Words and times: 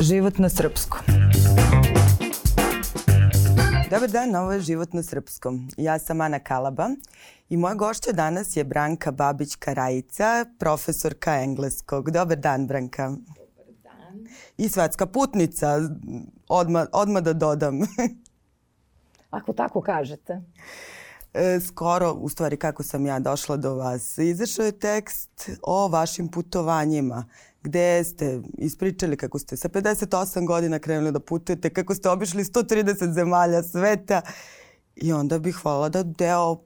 Život 0.00 0.38
na 0.38 0.48
srpskom. 0.48 1.00
Dobar 3.90 4.10
dan, 4.10 4.34
ovo 4.34 4.52
je 4.52 4.60
Život 4.60 4.92
na 4.92 5.02
srpskom. 5.02 5.68
Ja 5.76 5.98
sam 5.98 6.20
Ana 6.20 6.38
Kalaba 6.38 6.88
i 7.48 7.56
moja 7.56 7.74
gošća 7.74 8.12
danas 8.12 8.56
je 8.56 8.64
Branka 8.64 9.12
Babić-Karajica, 9.12 10.46
profesorka 10.58 11.34
engleskog. 11.40 12.10
Dobar 12.10 12.38
dan, 12.38 12.66
Branka. 12.66 13.08
Dobar 13.08 13.74
dan. 13.82 14.26
I 14.56 14.68
svetska 14.68 15.06
putnica, 15.06 15.78
odma, 16.48 16.86
odma 16.92 17.20
da 17.20 17.32
dodam. 17.32 17.80
Ako 19.30 19.52
tako 19.52 19.80
kažete. 19.80 20.42
E, 21.34 21.60
skoro, 21.60 22.12
u 22.12 22.28
stvari 22.28 22.56
kako 22.56 22.82
sam 22.82 23.06
ja 23.06 23.18
došla 23.18 23.56
do 23.56 23.74
vas, 23.74 24.18
izašao 24.18 24.64
je 24.64 24.78
tekst 24.78 25.50
o 25.62 25.88
vašim 25.88 26.28
putovanjima 26.28 27.24
gde 27.64 28.04
ste 28.04 28.40
ispričali 28.58 29.16
kako 29.16 29.38
ste 29.38 29.56
sa 29.56 29.68
58 29.68 30.46
godina 30.46 30.78
krenuli 30.78 31.12
da 31.12 31.20
putujete, 31.20 31.70
kako 31.70 31.94
ste 31.94 32.08
obišli 32.10 32.44
130 32.44 33.12
zemalja 33.12 33.62
sveta 33.62 34.22
i 34.96 35.12
onda 35.12 35.38
bih 35.38 35.56
hvala 35.62 35.88
da 35.88 36.02
deo 36.02 36.56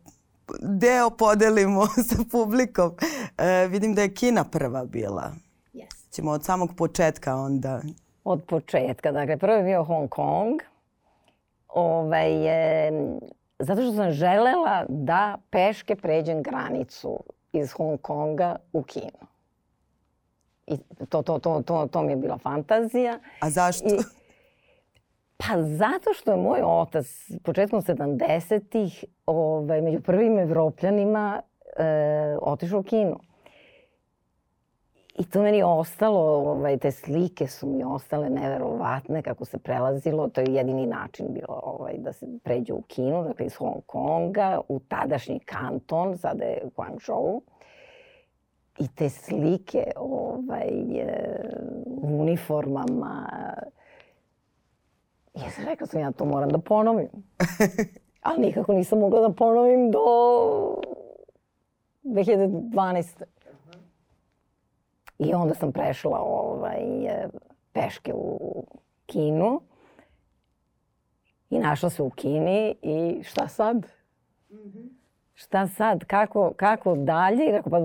deo 0.62 1.10
podelimo 1.10 1.86
sa 2.08 2.16
publikom. 2.30 2.92
E, 3.38 3.66
vidim 3.66 3.94
da 3.94 4.02
je 4.02 4.14
Kina 4.14 4.44
prva 4.44 4.84
bila. 4.84 5.32
Yes. 5.74 6.10
Ćemo 6.10 6.30
od 6.30 6.44
samog 6.44 6.70
početka 6.76 7.36
onda. 7.36 7.80
Od 8.24 8.42
početka. 8.44 9.12
Dakle, 9.12 9.36
prvo 9.36 9.54
je 9.54 9.62
bio 9.62 9.84
Hong 9.84 10.08
Kong. 10.08 10.60
Ovaj, 11.68 12.46
e, 12.86 12.90
zato 13.58 13.82
što 13.82 13.92
sam 13.92 14.10
želela 14.10 14.84
da 14.88 15.38
peške 15.50 15.96
pređem 15.96 16.42
granicu 16.42 17.18
iz 17.52 17.72
Hong 17.72 18.00
Konga 18.02 18.56
u 18.72 18.82
Kinu. 18.82 19.27
I 20.70 20.78
to, 21.08 21.22
to, 21.22 21.38
to, 21.38 21.62
to, 21.62 21.86
to 21.86 22.02
mi 22.02 22.12
je 22.12 22.16
bila 22.16 22.38
fantazija. 22.38 23.18
A 23.40 23.50
zašto? 23.50 23.86
I, 23.86 23.98
pa 25.36 25.62
zato 25.62 26.14
što 26.14 26.30
je 26.30 26.36
moj 26.36 26.60
otac 26.64 27.06
početkom 27.44 27.82
70-ih 27.82 29.04
ovaj, 29.26 29.82
među 29.82 30.00
prvim 30.00 30.38
evropljanima 30.38 31.42
e, 31.76 32.36
otišao 32.42 32.80
u 32.80 32.82
Kinu. 32.82 33.18
I 35.18 35.24
to 35.24 35.42
meni 35.42 35.62
ostalo, 35.62 36.20
ovaj, 36.20 36.78
te 36.78 36.90
slike 36.90 37.46
su 37.46 37.66
mi 37.66 37.84
ostale 37.84 38.30
neverovatne 38.30 39.22
kako 39.22 39.44
se 39.44 39.58
prelazilo. 39.58 40.28
To 40.28 40.40
je 40.40 40.54
jedini 40.54 40.86
način 40.86 41.26
bilo 41.30 41.60
ovaj, 41.62 41.94
da 41.98 42.12
se 42.12 42.26
pređe 42.44 42.72
u 42.72 42.82
Kinu, 42.82 43.24
dakle 43.24 43.46
iz 43.46 43.54
Hong 43.54 43.82
Konga, 43.86 44.60
u 44.68 44.78
tadašnji 44.78 45.38
kanton, 45.38 46.18
sada 46.18 46.44
je 46.44 46.62
Guangzhou. 46.76 47.42
I 48.78 48.88
te 48.88 49.10
slike 49.10 49.84
ovaj, 49.96 50.70
u 51.86 52.20
uniformama, 52.20 53.28
Ja 55.44 55.50
sam 55.50 55.64
rekla 55.64 55.86
sam 55.86 56.00
ja 56.00 56.12
to 56.12 56.24
moram 56.24 56.48
da 56.48 56.58
ponovim. 56.58 57.08
Ali 58.22 58.40
nikako 58.40 58.72
nisam 58.72 58.98
mogla 58.98 59.20
da 59.20 59.34
ponovim 59.34 59.90
do 59.90 59.98
2012. 62.04 63.22
I 65.18 65.34
onda 65.34 65.54
sam 65.54 65.72
prešla 65.72 66.20
ovaj, 66.20 66.80
peške 67.72 68.12
u 68.14 68.64
Kinu 69.06 69.60
i 71.50 71.58
našla 71.58 71.90
se 71.90 72.02
u 72.02 72.10
Kini 72.10 72.76
i 72.82 73.22
šta 73.22 73.48
sad? 73.48 73.76
Mm 74.50 74.56
-hmm. 74.56 74.97
Šta 75.38 75.66
sad? 75.66 76.04
Kako, 76.04 76.52
kako 76.56 76.94
dalje? 76.96 77.52
Kako, 77.56 77.70
pa, 77.70 77.78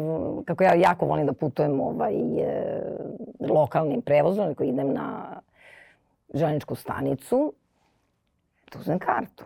kako 0.45 0.63
ja 0.63 0.73
jako 0.73 1.05
volim 1.05 1.25
da 1.25 1.33
putujem 1.33 1.81
ovaj, 1.81 2.13
lokalnim 3.39 4.01
prevozom, 4.01 4.51
ako 4.51 4.63
idem 4.63 4.93
na 4.93 5.35
želeničku 6.33 6.75
stanicu, 6.75 7.53
tu 8.69 8.79
uzmem 8.79 8.99
kartu. 8.99 9.45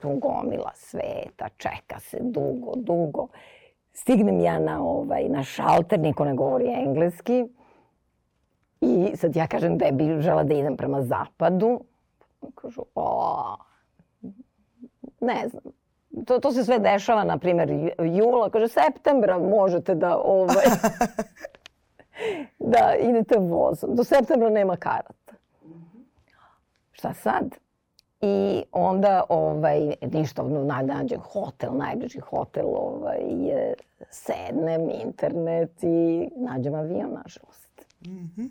Tu 0.00 0.08
gomila 0.08 0.70
sveta, 0.74 1.48
čeka 1.56 2.00
se 2.00 2.18
dugo, 2.20 2.72
dugo. 2.76 3.26
Stignem 3.92 4.40
ja 4.40 4.58
na, 4.58 4.82
ovaj, 4.82 5.28
na 5.28 5.42
šalter, 5.42 6.00
niko 6.00 6.24
ne 6.24 6.34
govori 6.34 6.72
engleski. 6.72 7.44
I 8.80 9.16
sad 9.16 9.36
ja 9.36 9.46
kažem 9.46 9.78
da 9.78 9.90
bi 9.92 10.20
žela 10.20 10.44
da 10.44 10.54
idem 10.54 10.76
prema 10.76 11.02
zapadu. 11.02 11.80
Kažu, 12.54 12.82
o, 12.94 13.56
ne 15.20 15.48
znam. 15.48 15.83
To, 16.26 16.38
to 16.38 16.52
se 16.52 16.64
sve 16.64 16.78
dešava, 16.78 17.24
na 17.24 17.38
primjer, 17.38 17.92
jula, 17.98 18.50
kaže, 18.50 18.68
septembra 18.68 19.38
možete 19.38 19.94
da, 19.94 20.18
ovaj, 20.18 20.64
da 22.74 22.94
idete 23.00 23.38
vozom. 23.38 23.94
Do 23.94 24.04
septembra 24.04 24.50
nema 24.50 24.76
karata. 24.76 25.34
Šta 26.92 27.14
sad? 27.14 27.54
I 28.20 28.62
onda 28.72 29.24
ovaj, 29.28 29.94
ništa, 30.12 30.42
nađem 30.82 31.20
hotel, 31.20 31.76
najbliži 31.76 32.20
hotel, 32.20 32.66
ovaj, 32.66 33.20
sednem, 34.10 34.90
internet 35.04 35.82
i 35.82 36.28
nađem 36.36 36.74
avion, 36.74 37.10
nažalost. 37.24 37.86
Mm 38.06 38.30
-hmm. 38.36 38.48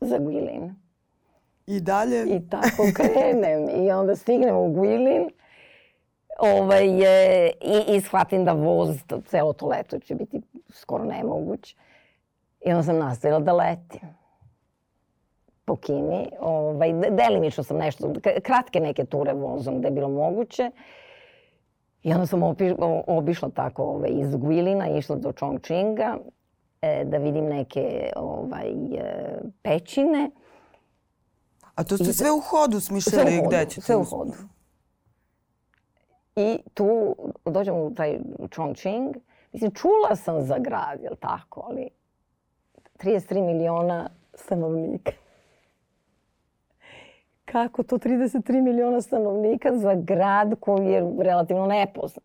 Za 0.00 0.18
Guilin. 0.18 0.74
I 1.66 1.80
dalje? 1.80 2.36
I 2.36 2.48
tako 2.48 2.82
krenem. 2.94 3.84
I 3.84 3.92
onda 3.92 4.16
stignem 4.16 4.56
u 4.56 4.72
Guilin 4.72 5.30
ovaj, 6.38 7.02
je, 7.02 7.50
i, 7.60 7.96
i 7.96 8.00
shvatim 8.00 8.44
da 8.44 8.52
voz, 8.52 8.96
celo 9.26 9.52
to 9.52 9.66
leto 9.66 9.98
će 9.98 10.14
biti 10.14 10.40
skoro 10.70 11.04
nemoguć. 11.04 11.76
I 12.66 12.70
onda 12.70 12.82
sam 12.82 12.98
nastavila 12.98 13.40
da 13.40 13.52
letim 13.52 14.00
po 15.64 15.76
Kini. 15.76 16.28
Ovaj, 16.40 16.92
delimično 16.92 17.64
sam 17.64 17.76
nešto, 17.76 18.12
kratke 18.42 18.80
neke 18.80 19.04
ture 19.04 19.32
vozom 19.32 19.78
gde 19.78 19.88
je 19.88 19.92
bilo 19.92 20.08
moguće. 20.08 20.70
I 22.02 22.12
onda 22.12 22.26
sam 22.26 22.42
opi, 22.42 22.74
obišla 23.06 23.50
tako 23.50 23.82
ovaj, 23.82 24.10
iz 24.10 24.36
Guilina, 24.36 24.88
išla 24.88 25.16
do 25.16 25.32
Chongqinga 25.32 26.18
e, 26.82 27.04
da 27.04 27.18
vidim 27.18 27.44
neke 27.44 28.10
ovaj, 28.16 28.70
e, 28.70 29.40
pećine. 29.62 30.30
A 31.74 31.84
to 31.84 31.96
ste 31.96 32.10
I, 32.10 32.12
sve 32.12 32.30
u 32.30 32.40
hodu 32.40 32.80
smišljali 32.80 33.30
sve 33.30 33.38
u 33.38 33.42
hodu, 33.42 33.48
gde 33.48 33.66
ćete? 33.66 33.80
Sve 33.80 33.96
u 33.96 34.04
hodu. 34.04 34.32
I 36.36 36.58
tu 36.74 37.16
dođem 37.44 37.74
u 37.74 37.94
taj 37.94 38.18
Chongqing. 38.38 39.14
Mislim, 39.52 39.70
čula 39.70 40.16
sam 40.16 40.42
za 40.42 40.58
grad, 40.58 41.00
jel 41.02 41.14
tako, 41.20 41.66
ali 41.68 41.88
33 42.98 43.46
miliona 43.46 44.10
stanovnika 44.34 45.12
kako 47.52 47.82
to 47.82 47.98
33 47.98 48.62
miliona 48.62 49.00
stanovnika 49.00 49.76
za 49.76 49.94
grad 49.94 50.54
koji 50.60 50.86
je 50.86 51.12
relativno 51.18 51.66
nepoznat. 51.66 52.24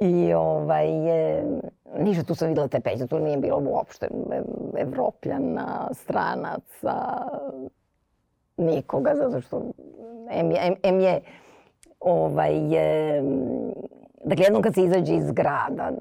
I 0.00 0.32
ovaj, 0.34 1.06
je, 1.08 1.44
ništa 1.98 2.24
tu 2.24 2.34
sam 2.34 2.48
videla 2.48 2.68
te 2.68 2.80
peće, 2.80 3.06
tu 3.06 3.18
nije 3.18 3.36
bilo 3.36 3.62
uopšte 3.70 4.08
evropljana, 4.78 5.88
stranaca, 5.92 6.94
nikoga, 8.56 9.14
zato 9.14 9.40
što 9.40 9.62
M 10.30 10.50
je, 10.50 10.76
M, 10.82 11.00
je 11.00 11.20
ovaj, 12.00 12.74
je, 12.74 13.22
dakle, 14.24 14.44
jednom 14.44 14.62
kad 14.62 14.74
se 14.74 14.82
izađe 14.82 15.14
iz 15.14 15.30
grada, 15.32 15.92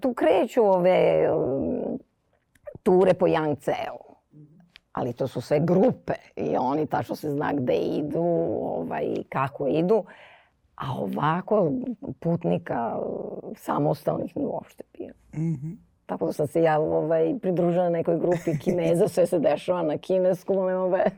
tu 0.00 0.14
kreću 0.14 0.64
ove 0.64 1.28
ture 2.82 3.14
po 3.14 3.26
Yangtzeu 3.26 4.04
ali 4.94 5.12
to 5.12 5.28
su 5.28 5.40
sve 5.40 5.60
grupe 5.60 6.12
i 6.36 6.56
oni 6.56 6.86
tačno 6.86 7.16
se 7.16 7.30
zna 7.30 7.52
gde 7.52 7.74
idu, 7.74 8.24
ovaj, 8.62 9.14
kako 9.28 9.66
idu. 9.68 10.04
A 10.74 10.92
ovako 10.98 11.72
putnika 12.20 12.98
samostalnih 13.56 14.36
ni 14.36 14.44
uopšte 14.44 14.84
bio. 14.98 15.12
Mm 15.34 15.54
-hmm. 15.54 15.76
Tako 16.06 16.26
da 16.26 16.32
sam 16.32 16.46
se 16.46 16.62
ja 16.62 16.80
ovaj, 16.80 17.34
pridružila 17.42 17.88
nekoj 17.88 18.18
grupi 18.18 18.58
kineza, 18.58 19.08
sve 19.08 19.26
se 19.26 19.38
dešava 19.38 19.82
na 19.82 19.98
kineskom, 19.98 20.66
nema 20.66 20.86
veze. 20.86 21.16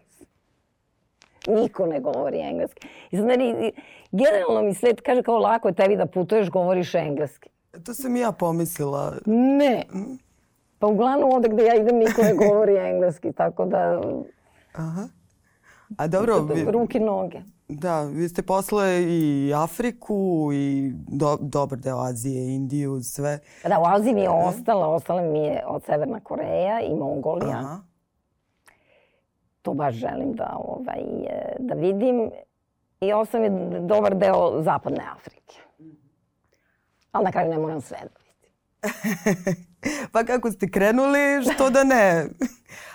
Niko 1.49 1.87
ne 1.87 2.01
govori 2.01 2.41
engleski. 2.41 2.89
I 3.11 3.17
sad 3.17 3.27
meni, 3.27 3.73
generalno 4.13 4.63
mi 4.63 4.75
svet 4.75 5.01
kaže 5.01 5.23
kao 5.23 5.39
lako 5.39 5.69
je 5.69 5.75
tebi 5.75 5.97
da 5.97 6.07
putuješ, 6.07 6.51
govoriš 6.51 6.95
engleski. 6.95 7.49
To 7.85 7.95
sam 7.95 8.17
i 8.17 8.21
ja 8.21 8.33
pomislila. 8.33 9.15
Ne. 9.27 9.85
Mm. 9.95 10.19
Pa 10.79 10.87
uglavnom 10.87 11.33
ovde 11.33 11.49
gde 11.49 11.65
ja 11.65 11.75
idem 11.75 11.97
niko 11.97 12.23
ne 12.23 12.35
govori 12.35 12.77
engleski, 12.77 13.33
tako 13.33 13.65
da... 13.65 14.01
Aha. 14.73 15.09
A 15.97 16.07
dobro... 16.07 16.41
Vi, 16.41 16.65
ruke, 16.65 17.01
noge. 17.01 17.39
Da, 17.69 18.03
vi 18.03 18.29
ste 18.29 18.43
posle 18.43 19.03
i 19.03 19.53
Afriku 19.55 20.51
i 20.53 20.93
do, 21.09 21.39
dobar 21.41 21.79
deo 21.79 21.99
Azije, 21.99 22.55
Indiju, 22.55 23.03
sve. 23.03 23.39
Da, 23.69 23.79
u 23.79 23.87
Aziji 23.87 24.15
mi 24.15 24.21
je 24.21 24.31
ostala, 24.31 24.89
ostala 24.89 25.23
mi 25.23 25.39
je 25.39 25.63
od 25.67 25.85
Severna 25.85 26.21
Koreja 26.21 26.81
i 26.81 26.95
Mongolija. 26.95 27.59
Aha. 27.59 27.81
To 29.63 29.75
baš 29.75 29.95
želim 29.95 30.33
da, 30.33 30.57
ovaj, 30.59 31.03
da 31.59 31.75
vidim. 31.75 32.31
I 33.01 33.13
ostao 33.13 33.41
mi 33.41 33.51
dobar 33.81 34.15
deo 34.15 34.63
Zapadne 34.63 35.05
Afrike. 35.17 35.57
Ali 37.13 37.25
na 37.25 37.33
kraju 37.33 37.51
ne 37.51 37.59
moram 37.59 37.81
sve 37.81 37.99
da 38.03 38.27
pa 40.13 40.25
kako 40.25 40.51
ste 40.51 40.71
krenuli, 40.71 41.43
što 41.55 41.71
da 41.71 41.85
ne. 41.85 42.27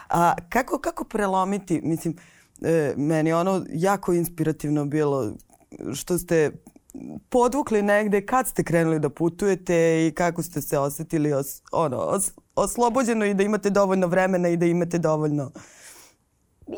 A 0.09 0.33
kako, 0.49 0.79
kako 0.79 1.03
prelomiti, 1.03 1.81
mislim, 1.83 2.15
e, 2.61 2.93
meni 2.97 3.33
ono 3.33 3.65
jako 3.69 4.13
inspirativno 4.13 4.85
bilo 4.85 5.31
što 5.93 6.17
ste 6.17 6.51
podvukli 7.29 7.81
negde 7.81 8.25
kad 8.25 8.47
ste 8.47 8.63
krenuli 8.63 8.99
da 8.99 9.09
putujete 9.09 10.07
i 10.07 10.11
kako 10.11 10.43
ste 10.43 10.61
se 10.61 10.79
osetili 10.79 11.33
os, 11.33 11.61
ono, 11.71 11.97
os, 11.97 12.31
oslobođeno 12.55 13.25
i 13.25 13.33
da 13.33 13.43
imate 13.43 13.69
dovoljno 13.69 14.07
vremena 14.07 14.49
i 14.49 14.57
da 14.57 14.65
imate 14.65 14.97
dovoljno 14.97 15.51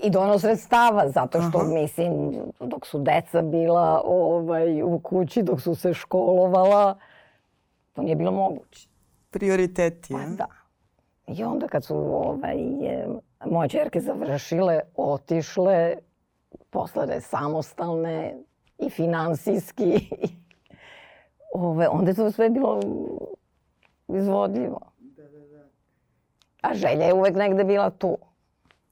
i 0.03 0.09
dono 0.09 0.39
sredstava, 0.39 1.09
zato 1.09 1.41
što, 1.41 1.57
Aha. 1.57 1.67
mislim, 1.67 2.35
dok 2.59 2.87
su 2.87 2.99
deca 2.99 3.41
bila 3.41 4.01
ovaj, 4.05 4.83
u 4.83 4.99
kući, 4.99 5.43
dok 5.43 5.61
su 5.61 5.75
se 5.75 5.93
školovala, 5.93 6.97
to 7.93 8.01
nije 8.01 8.15
bilo 8.15 8.31
moguće. 8.31 8.87
Prioriteti, 9.29 10.13
pa, 10.13 10.19
ja? 10.19 10.27
da. 10.27 10.45
I 11.27 11.43
onda 11.43 11.67
kad 11.67 11.85
su 11.85 11.95
ovaj, 11.95 12.57
moje 13.51 13.69
čerke 13.69 14.01
završile, 14.01 14.79
otišle, 14.95 15.95
postale 16.69 17.21
samostalne 17.21 18.37
i 18.77 18.89
finansijski, 18.89 20.09
ove, 21.53 21.87
onda 21.87 22.11
je 22.11 22.15
to 22.15 22.31
sve 22.31 22.49
bilo 22.49 22.79
izvodljivo. 24.07 24.79
Da, 24.99 25.23
da, 25.23 25.39
da. 25.39 25.69
A 26.61 26.73
želja 26.73 27.05
je 27.05 27.13
uvek 27.13 27.35
negde 27.35 27.63
bila 27.63 27.89
tu. 27.89 28.17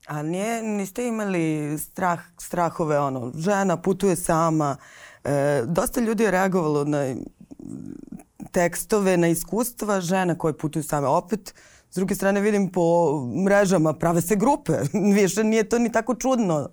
A 0.07 0.23
nije, 0.23 0.63
niste 0.63 1.07
imali 1.07 1.77
strah, 1.77 2.19
strahove, 2.37 2.99
ono, 2.99 3.31
žena 3.35 3.77
putuje 3.77 4.15
sama. 4.15 4.77
E, 5.23 5.63
dosta 5.65 6.01
ljudi 6.01 6.23
je 6.23 6.31
reagovalo 6.31 6.83
na 6.83 7.15
tekstove, 8.51 9.17
na 9.17 9.27
iskustva 9.27 10.01
žena 10.01 10.37
koje 10.37 10.57
putuju 10.57 10.83
same. 10.83 11.07
Opet, 11.07 11.55
s 11.91 11.95
druge 11.95 12.15
strane 12.15 12.41
vidim 12.41 12.71
po 12.71 12.81
mrežama, 13.45 13.93
prave 13.93 14.21
se 14.21 14.35
grupe. 14.35 14.73
Više 15.21 15.43
nije 15.43 15.69
to 15.69 15.79
ni 15.79 15.91
tako 15.91 16.15
čudno. 16.15 16.69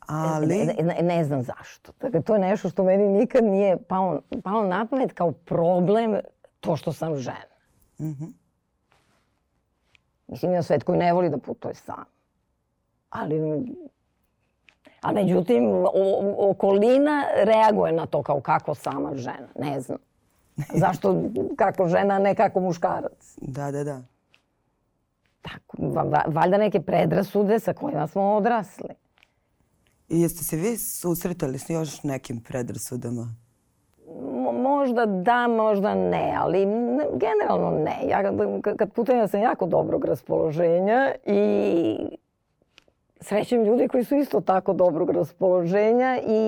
Ali... 0.00 0.56
Ne, 0.56 0.74
ne, 0.82 1.02
ne 1.02 1.24
znam 1.24 1.42
zašto. 1.42 1.92
Dakle, 2.00 2.22
to 2.22 2.34
je 2.34 2.40
nešto 2.40 2.68
što 2.70 2.84
meni 2.84 3.08
nikad 3.08 3.44
nije 3.44 3.76
palo, 3.76 4.20
palo 4.44 4.66
na 4.66 4.86
pamet 4.86 5.12
kao 5.12 5.32
problem 5.32 6.16
to 6.60 6.76
što 6.76 6.92
sam 6.92 7.16
žena. 7.16 7.56
Mm 7.98 8.04
-hmm. 8.04 8.32
Mislim, 10.26 10.52
ja 10.52 10.62
svet 10.62 10.82
koji 10.82 10.98
ne 10.98 11.12
voli 11.12 11.30
da 11.30 11.38
putuje 11.38 11.74
sam. 11.74 12.04
Ali, 13.10 13.40
a 15.00 15.12
međutim, 15.12 15.64
o, 15.94 16.50
okolina 16.50 17.24
reaguje 17.44 17.92
na 17.92 18.06
to 18.06 18.22
kao 18.22 18.40
kako 18.40 18.74
sama 18.74 19.16
žena. 19.16 19.48
Ne 19.58 19.80
znam. 19.80 19.98
Zašto 20.84 21.22
kako 21.56 21.88
žena, 21.88 22.18
ne 22.18 22.34
kako 22.34 22.60
muškarac. 22.60 23.36
Da, 23.40 23.70
da, 23.70 23.84
da. 23.84 24.02
Tako, 25.50 25.76
valjda 26.26 26.58
neke 26.58 26.80
predrasude 26.80 27.60
sa 27.60 27.72
kojima 27.72 28.06
smo 28.06 28.22
odrasli. 28.22 28.88
I 30.08 30.20
jeste 30.20 30.44
se 30.44 30.56
vi 30.56 30.76
susretali 30.76 31.58
s 31.58 31.70
još 31.70 32.02
nekim 32.02 32.40
predrasudama? 32.40 33.34
možda 34.52 35.06
da, 35.06 35.48
možda 35.48 35.94
ne, 35.94 36.34
ali 36.38 36.66
generalno 37.14 37.70
ne. 37.70 38.08
Ja 38.08 38.22
kad 38.76 38.92
putujem 38.92 39.20
ja 39.20 39.28
sam 39.28 39.40
jako 39.40 39.66
dobrog 39.66 40.04
raspoloženja 40.04 41.14
i 41.26 41.96
srećem 43.20 43.64
ljudi 43.64 43.88
koji 43.88 44.04
su 44.04 44.16
isto 44.16 44.40
tako 44.40 44.72
dobrog 44.72 45.10
raspoloženja 45.10 46.18
i 46.28 46.42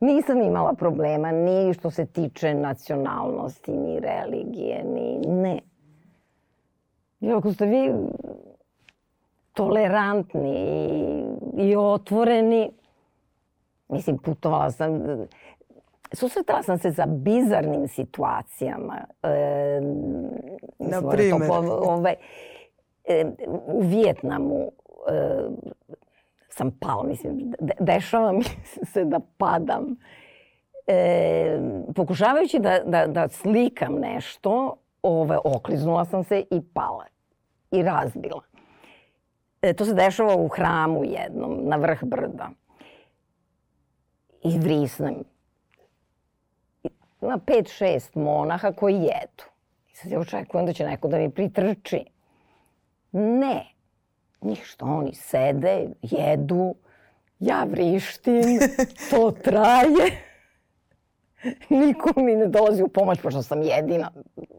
nisam 0.00 0.40
imala 0.40 0.72
problema 0.72 1.32
ni 1.32 1.74
što 1.74 1.90
se 1.90 2.06
tiče 2.06 2.54
nacionalnosti, 2.54 3.72
ni 3.72 4.00
religije, 4.00 4.84
ni 4.84 5.18
ne. 5.26 5.60
I 7.24 7.32
ako 7.32 7.52
ste 7.52 7.66
vi 7.66 7.92
tolerantni 9.52 10.54
i, 11.56 11.68
i 11.68 11.76
otvoreni, 11.76 12.70
mislim, 13.88 14.18
putovala 14.18 14.70
sam, 14.70 15.02
susretala 16.12 16.62
sam 16.62 16.78
se 16.78 16.90
za 16.90 17.06
bizarnim 17.06 17.88
situacijama. 17.88 18.98
E, 19.22 19.80
Na 20.78 21.10
primjer? 21.10 21.50
Ovaj, 21.80 22.14
e, 23.04 23.24
u 23.66 23.80
Vijetnamu 23.80 24.72
e, 25.08 25.44
sam 26.48 26.70
pala, 26.80 27.02
mislim, 27.02 27.52
de, 27.60 27.74
dešava 27.80 28.32
mi 28.32 28.44
se 28.92 29.04
da 29.04 29.20
padam. 29.38 29.96
E, 30.86 31.58
pokušavajući 31.94 32.58
da, 32.58 32.80
da, 32.86 33.06
da 33.06 33.28
slikam 33.28 33.94
nešto, 33.94 34.76
ove, 35.02 35.38
okliznula 35.44 36.04
sam 36.04 36.24
se 36.24 36.44
i 36.50 36.60
pala. 36.74 37.13
I 37.74 37.82
razbila. 37.82 38.42
E, 39.62 39.72
to 39.72 39.84
se 39.84 39.94
dešava 39.94 40.36
u 40.36 40.48
hramu 40.48 41.04
jednom, 41.04 41.58
na 41.62 41.76
vrh 41.76 42.04
brda. 42.04 42.50
I 44.42 44.58
vrisnem. 44.58 45.14
Ima 47.22 47.38
pet, 47.46 47.68
šest 47.68 48.14
monaha 48.14 48.72
koji 48.72 48.94
jedu. 48.94 49.44
I 49.92 49.96
sad 49.96 50.12
ja 50.12 50.20
očekujem 50.20 50.66
da 50.66 50.72
će 50.72 50.84
neko 50.84 51.08
da 51.08 51.18
mi 51.18 51.30
pritrči. 51.30 52.04
Ne. 53.12 53.66
Ništa, 54.40 54.84
oni 54.84 55.14
sede, 55.14 55.88
jedu, 56.02 56.74
ja 57.38 57.64
vrištim, 57.64 58.58
to 59.10 59.30
traje. 59.30 60.22
Niko 61.68 62.20
mi 62.20 62.34
ne 62.34 62.46
dolazi 62.46 62.82
u 62.82 62.88
pomoć, 62.88 63.20
pošto 63.22 63.42
sam 63.42 63.62
jedina 63.62 64.10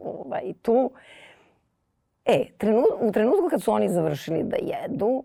ovaj, 0.04 0.54
tu. 0.62 0.92
E, 2.26 2.46
trenu, 2.58 2.84
u 3.02 3.12
trenutku 3.12 3.50
kad 3.50 3.62
su 3.62 3.72
oni 3.72 3.90
završili 3.90 4.44
da 4.44 4.58
jedu, 4.62 5.24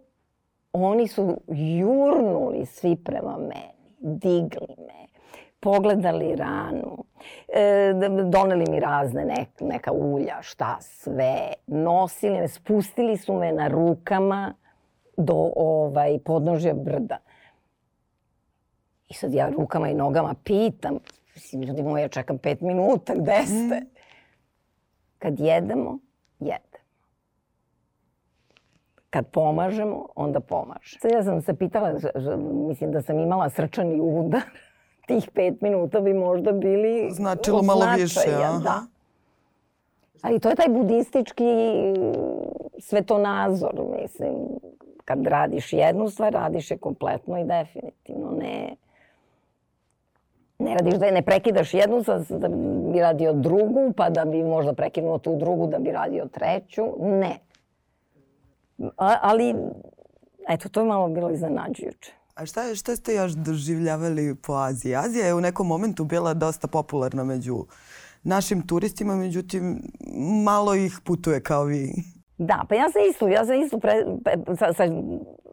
oni 0.73 1.09
su 1.09 1.41
jurnuli 1.49 2.67
svi 2.67 2.97
prema 2.97 3.39
meni, 3.39 3.81
digli 3.99 4.75
me, 4.79 5.07
pogledali 5.61 6.37
ranu, 6.37 7.05
e, 7.49 7.93
doneli 8.25 8.65
mi 8.71 8.81
razne 8.81 9.25
ne, 9.25 9.47
neka 9.61 9.93
ulja, 9.93 10.43
šta 10.43 10.77
sve, 10.81 11.53
nosili 11.67 12.41
me, 12.41 12.49
spustili 12.49 13.17
su 13.17 13.35
me 13.35 13.53
na 13.53 13.69
rukama 13.69 14.55
do 15.17 15.53
ovaj, 15.57 16.19
podnožja 16.25 16.75
brda. 16.75 17.19
I 19.09 19.15
sad 19.15 19.35
ja 19.35 19.49
rukama 19.49 19.89
i 19.89 19.95
nogama 19.95 20.35
pitam, 20.45 20.99
mislim, 21.35 21.63
ljudi 21.63 21.83
moji, 21.83 22.03
ja 22.03 22.09
čekam 22.09 22.39
pet 22.39 22.61
minuta, 22.61 23.15
gde 23.15 23.43
ste? 23.47 23.81
Mm. 23.81 23.89
Kad 25.19 25.41
jedemo, 25.41 25.99
jedemo. 26.41 26.70
Kad 29.11 29.27
pomažemo, 29.27 30.07
onda 30.15 30.41
pomaže. 30.41 30.99
Sad 31.01 31.11
ja 31.13 31.25
sam 31.25 31.43
se 31.43 31.55
pitala, 31.55 31.93
mislim 32.69 32.93
da 32.93 33.03
sam 33.03 33.19
imala 33.19 33.51
srčani 33.51 34.01
udar 34.01 34.43
tih 35.09 35.31
pet 35.35 35.61
minuta 35.61 36.01
bi 36.01 36.15
možda 36.15 36.53
bili 36.53 37.11
Značilo 37.11 37.63
malo 37.63 37.85
više, 37.97 38.21
aha. 38.45 38.59
Da. 38.59 38.83
Ali 40.23 40.41
to 40.41 40.49
je 40.49 40.55
taj 40.55 40.69
budistički 40.69 41.45
svetonazor, 42.79 43.75
mislim. 44.03 44.35
Kad 45.05 45.27
radiš 45.27 45.73
jednu 45.73 46.09
stvar, 46.09 46.33
radiš 46.33 46.71
je 46.71 46.79
kompletno 46.79 47.39
i 47.39 47.45
definitivno. 47.45 48.31
Ne, 48.39 48.77
ne 50.59 50.75
radiš 50.75 50.95
da 50.95 51.07
je, 51.07 51.13
ne 51.13 51.23
prekidaš 51.23 51.75
jednu 51.75 52.03
da 52.29 52.49
bi 52.93 53.01
radio 53.01 53.33
drugu, 53.33 53.93
pa 53.97 54.11
da 54.11 54.25
bi 54.25 54.45
možda 54.45 54.73
prekinuo 54.73 55.19
tu 55.19 55.37
drugu 55.37 55.67
da 55.67 55.79
bi 55.79 55.91
radio 55.91 56.27
treću. 56.33 56.83
Ne. 56.99 57.39
Ali, 58.97 59.55
eto, 60.49 60.69
to 60.69 60.81
je 60.81 60.87
malo 60.87 61.09
bilo 61.09 61.31
iznenađujuće. 61.31 62.13
A 62.35 62.47
šta, 62.47 62.75
šta 62.75 62.97
ste 62.97 63.15
još 63.15 63.33
doživljavali 63.33 64.35
po 64.35 64.53
Aziji? 64.53 64.97
Azija 64.97 65.27
je 65.27 65.35
u 65.35 65.41
nekom 65.41 65.67
momentu 65.67 66.05
bila 66.05 66.35
dosta 66.35 66.69
popularna 66.69 67.25
među 67.25 67.67
našim 68.23 68.67
turistima, 68.67 69.17
međutim 69.17 69.83
malo 70.45 70.75
ih 70.75 70.99
putuje 71.05 71.43
kao 71.43 71.65
vi. 71.65 71.93
Da, 72.39 72.65
pa 72.69 72.75
ja 72.75 72.91
sam 72.91 73.03
isto, 73.11 73.29
ja 73.29 73.45
sam 73.45 73.63
isto 73.63 73.79
pre, 73.79 74.05
sa, 74.59 74.73
sa, 74.73 74.85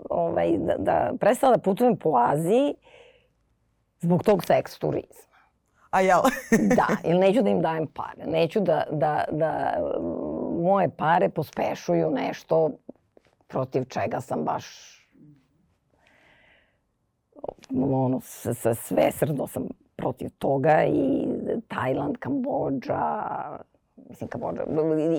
ovaj, 0.10 0.58
da, 0.58 0.76
da 0.78 1.14
prestala 1.20 1.56
da 1.56 1.62
putujem 1.62 1.98
po 1.98 2.18
Aziji 2.18 2.74
zbog 4.00 4.24
tog 4.24 4.46
seks 4.46 4.80
turizma. 4.80 5.38
A 5.90 6.02
jel? 6.02 6.22
da, 6.78 6.88
ili 7.10 7.20
neću 7.20 7.42
da 7.42 7.50
im 7.50 7.62
dajem 7.62 7.88
pare. 7.88 8.32
Neću 8.32 8.60
da, 8.60 8.84
da, 8.92 9.24
da 9.32 9.74
moje 10.64 10.90
pare 10.90 11.30
pospešuju 11.30 12.12
nešto 12.12 12.72
protiv 13.48 13.86
čega 13.86 14.22
sam 14.22 14.44
baš 14.44 14.66
ono, 17.70 18.20
sa, 18.24 18.74
svesrdno 18.74 19.48
sam 19.48 19.68
protiv 19.96 20.30
toga 20.38 20.86
i 20.86 21.28
Tajland, 21.68 22.18
Kambođa, 22.18 23.24
mislim 24.10 24.30
Kambođa, 24.30 24.64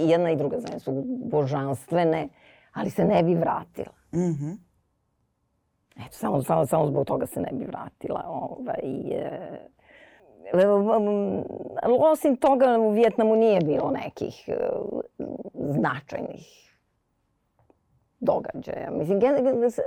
jedna 0.06 0.30
i 0.30 0.36
druga 0.36 0.60
zemlja 0.60 0.78
su 0.78 1.02
božanstvene, 1.30 2.28
ali 2.72 2.90
se 2.90 3.04
ne 3.04 3.22
bi 3.22 3.34
vratila. 3.34 3.94
Mm 4.12 4.18
-hmm. 4.18 4.56
Eto, 5.96 6.12
samo, 6.12 6.42
samo, 6.42 6.66
samo 6.66 6.86
zbog 6.86 7.06
toga 7.06 7.26
se 7.26 7.40
ne 7.40 7.50
bi 7.52 7.64
vratila. 7.64 8.24
Ovaj, 8.26 8.80
e, 9.12 9.68
Osim 12.12 12.36
toga, 12.36 12.78
u 12.78 12.90
Vjetnamu 12.90 13.36
nije 13.36 13.60
bilo 13.60 13.90
nekih 13.90 14.48
značajnih 15.54 16.67
događaja. 18.20 18.90
Mislim, 18.90 19.20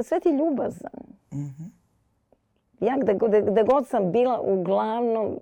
sve 0.04 0.20
ti 0.20 0.30
ljubazan. 0.30 1.02
Mm 1.32 1.38
-hmm. 1.38 1.70
Ja 2.80 2.98
gde, 3.02 3.14
gde, 3.14 3.52
gde 3.52 3.64
god 3.64 3.88
sam 3.88 4.12
bila, 4.12 4.42
uglavnom, 4.42 5.40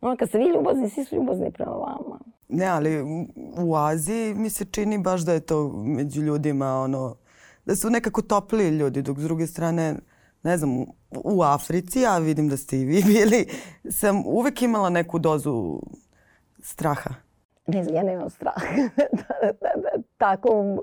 ono, 0.00 0.16
kad 0.16 0.28
ste 0.28 0.38
vi 0.38 0.44
ljubazni, 0.44 0.90
svi 0.90 1.04
su 1.04 1.16
ljubazni 1.16 1.52
prema 1.52 1.72
vama. 1.72 2.18
Ne, 2.48 2.66
ali 2.66 3.02
u 3.56 3.76
Aziji 3.76 4.34
mi 4.34 4.50
se 4.50 4.64
čini 4.64 4.98
baš 4.98 5.20
da 5.20 5.32
je 5.32 5.40
to 5.40 5.68
među 5.68 6.22
ljudima, 6.22 6.80
ono, 6.80 7.16
da 7.64 7.76
su 7.76 7.90
nekako 7.90 8.22
topliji 8.22 8.70
ljudi, 8.70 9.02
dok 9.02 9.18
s 9.18 9.22
druge 9.22 9.46
strane, 9.46 9.96
ne 10.42 10.58
znam, 10.58 10.84
u 11.10 11.42
Africi, 11.42 12.00
ja 12.00 12.18
vidim 12.18 12.48
da 12.48 12.56
ste 12.56 12.80
i 12.80 12.84
vi 12.84 13.02
bili, 13.12 13.46
sam 13.90 14.26
uvek 14.26 14.62
imala 14.62 14.90
neku 14.90 15.18
dozu 15.18 15.80
straha. 16.62 17.14
Ne 17.74 17.84
znam, 17.84 17.96
ja 17.96 18.02
nemam 18.02 18.30
strah. 18.30 18.62
da, 18.96 19.52
da, 19.60 19.70
da, 19.76 20.02
tako... 20.18 20.82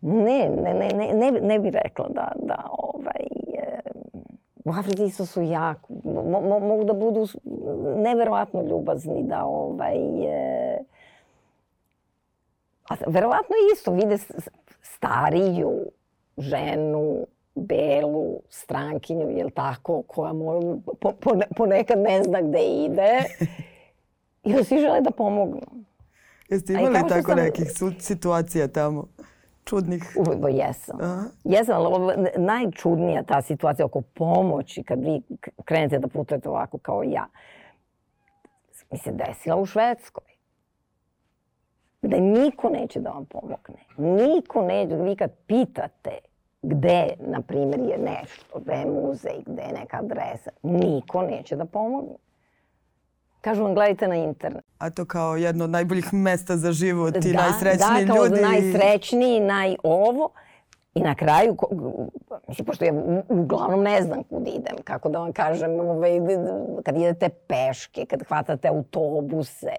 Ne, 0.00 0.48
ne, 0.48 0.74
ne, 0.74 0.88
ne, 0.94 1.12
ne, 1.12 1.30
ne 1.40 1.58
bih 1.58 1.72
rekla 1.84 2.08
da, 2.08 2.32
da 2.36 2.66
ovaj, 2.70 3.26
u 4.64 4.70
Africi 4.70 5.04
isto 5.04 5.26
su 5.26 5.42
jako, 5.42 5.92
mo, 6.04 6.40
mo, 6.40 6.58
mogu 6.58 6.84
da 6.84 6.92
budu 6.92 7.26
neverovatno 7.96 8.62
ljubazni, 8.62 9.22
da 9.22 9.44
ovaj, 9.44 9.96
e, 10.26 10.78
a 12.88 12.94
verovatno 13.06 13.54
isto 13.74 13.92
vide 13.92 14.16
stariju 14.82 15.72
ženu, 16.38 17.26
belu 17.54 18.40
strankinju, 18.48 19.30
jel 19.30 19.50
tako, 19.50 20.02
koja 20.02 20.32
mo, 20.32 20.60
po, 21.00 21.12
po, 21.20 21.30
ponekad 21.56 21.98
ne 21.98 22.22
zna 22.22 22.40
gde 22.40 22.64
ide 22.64 23.10
i 24.44 24.52
da 24.52 24.64
svi 24.64 24.78
žele 24.78 25.00
da 25.00 25.10
pomognu. 25.10 25.60
Jeste 26.48 26.72
imali 26.72 27.08
tako 27.08 27.30
sam... 27.30 27.38
nekih 27.38 27.66
situacija 27.98 28.68
tamo? 28.68 29.06
Čudnih? 29.64 30.16
Uvo, 30.16 30.48
jesam. 30.48 31.00
Aha. 31.00 31.24
Jesam, 31.44 31.76
ali 31.76 31.86
ovo, 31.86 32.12
najčudnija 32.36 33.22
ta 33.22 33.42
situacija 33.42 33.86
oko 33.86 34.00
pomoći, 34.00 34.82
kad 34.82 35.04
vi 35.04 35.22
krenete 35.64 35.98
da 35.98 36.08
putujete 36.08 36.48
ovako 36.48 36.78
kao 36.78 37.02
ja, 37.02 37.26
mi 38.90 38.98
se 38.98 39.12
desila 39.12 39.56
u 39.56 39.66
Švedskoj. 39.66 40.24
Da 42.02 42.16
niko 42.20 42.68
neće 42.68 43.00
da 43.00 43.10
vam 43.10 43.24
pomogne. 43.24 43.84
Niko 43.96 44.62
neće, 44.62 44.96
vi 44.96 45.16
kad 45.16 45.30
pitate 45.46 46.18
gde, 46.62 47.14
na 47.18 47.42
primjer, 47.42 47.80
je 47.80 47.98
nešto, 47.98 48.58
gde 48.58 48.72
je 48.72 48.86
muzej, 48.86 49.42
gde 49.46 49.62
je 49.62 49.72
neka 49.72 49.98
adresa, 49.98 50.50
niko 50.62 51.22
neće 51.22 51.56
da 51.56 51.64
pomogne. 51.64 52.16
Kažu 53.42 53.62
vam, 53.62 53.74
gledajte 53.74 54.08
na 54.08 54.16
internet. 54.16 54.64
A 54.78 54.90
to 54.90 55.04
kao 55.04 55.36
jedno 55.36 55.64
od 55.64 55.70
najboljih 55.70 56.14
mesta 56.14 56.56
za 56.56 56.72
život 56.72 57.16
i 57.16 57.32
da, 57.32 57.42
najsrećniji 57.42 58.00
ljudi. 58.00 58.06
Da, 58.06 58.40
kao 58.40 58.50
najsrećniji, 58.50 59.40
naj 59.40 59.76
ovo. 59.82 60.30
I 60.94 61.00
na 61.00 61.14
kraju, 61.14 61.56
mislim, 62.48 62.66
pošto 62.66 62.84
ja 62.84 62.92
uglavnom 63.28 63.82
ne 63.82 64.02
znam 64.02 64.22
kud 64.22 64.48
idem, 64.48 64.76
kako 64.84 65.08
da 65.08 65.18
vam 65.18 65.32
kažem, 65.32 65.80
ovaj, 65.80 66.10
kad 66.84 66.96
idete 66.96 67.28
peške, 67.28 68.06
kad 68.06 68.22
hvatate 68.28 68.68
autobuse, 68.68 69.74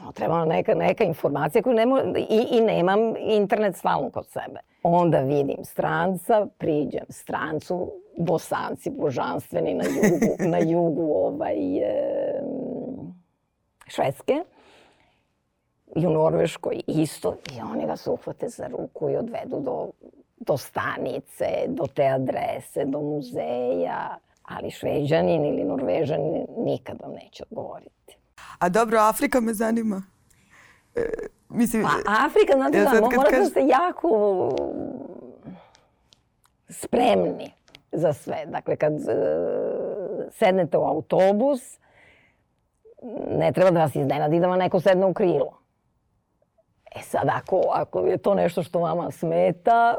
no, 0.00 0.12
treba 0.12 0.44
neka, 0.44 0.74
neka 0.74 1.04
informacija 1.04 1.62
koju 1.62 1.74
ne 1.74 1.84
i, 2.30 2.46
i 2.50 2.60
nemam 2.60 2.98
internet 3.18 3.76
stalno 3.76 4.10
kod 4.10 4.28
sebe. 4.28 4.60
Onda 4.82 5.20
vidim 5.20 5.64
stranca, 5.64 6.46
priđem 6.58 7.06
strancu, 7.08 7.92
bosanci 8.18 8.90
božanstveni 8.90 9.74
na 9.74 9.84
jugu, 9.84 10.50
na 10.50 10.58
jugu 10.58 11.12
ovaj, 11.14 11.78
e, 11.78 12.42
Švedske 13.94 14.34
i 15.96 16.06
u 16.06 16.10
Norveškoj 16.10 16.80
isto. 16.86 17.36
I 17.56 17.60
oni 17.60 17.86
vas 17.86 18.06
uhvate 18.06 18.48
za 18.48 18.66
ruku 18.66 19.10
i 19.10 19.16
odvedu 19.16 19.60
do, 19.60 19.90
do 20.36 20.56
stanice, 20.56 21.46
do 21.68 21.86
te 21.86 22.06
adrese, 22.06 22.84
do 22.84 23.00
muzeja. 23.00 24.18
Ali 24.42 24.70
šveđanin 24.70 25.44
ili 25.44 25.64
norvežanin 25.64 26.46
nikad 26.58 26.96
vam 27.02 27.12
neće 27.12 27.44
odgovoriti. 27.50 28.16
A 28.58 28.68
dobro, 28.68 28.98
Afrika 28.98 29.40
me 29.40 29.54
zanima. 29.54 30.02
E, 30.94 31.08
mislim, 31.48 31.82
pa, 31.82 32.26
Afrika, 32.26 32.52
znate 32.54 32.78
ja 32.78 32.84
da, 32.84 33.00
morate 33.00 33.30
kaž... 33.30 33.38
da 33.38 33.44
ste 33.44 33.60
jako 33.60 34.50
spremni 36.68 37.52
za 37.92 38.12
sve. 38.12 38.46
Dakle, 38.46 38.76
kad 38.76 38.92
uh, 38.92 39.00
sednete 40.30 40.78
u 40.78 40.84
autobus, 40.84 41.78
ne 43.38 43.52
treba 43.52 43.70
da 43.70 43.80
vas 43.80 43.94
iznenadi 43.94 44.40
da 44.40 44.46
vam 44.46 44.58
neko 44.58 44.80
sedne 44.80 45.06
u 45.06 45.14
krilo. 45.14 45.58
E 46.96 47.02
sad, 47.02 47.28
ako, 47.28 47.62
ako 47.72 48.00
je 48.00 48.18
to 48.18 48.34
nešto 48.34 48.62
što 48.62 48.78
vama 48.78 49.10
smeta, 49.10 49.96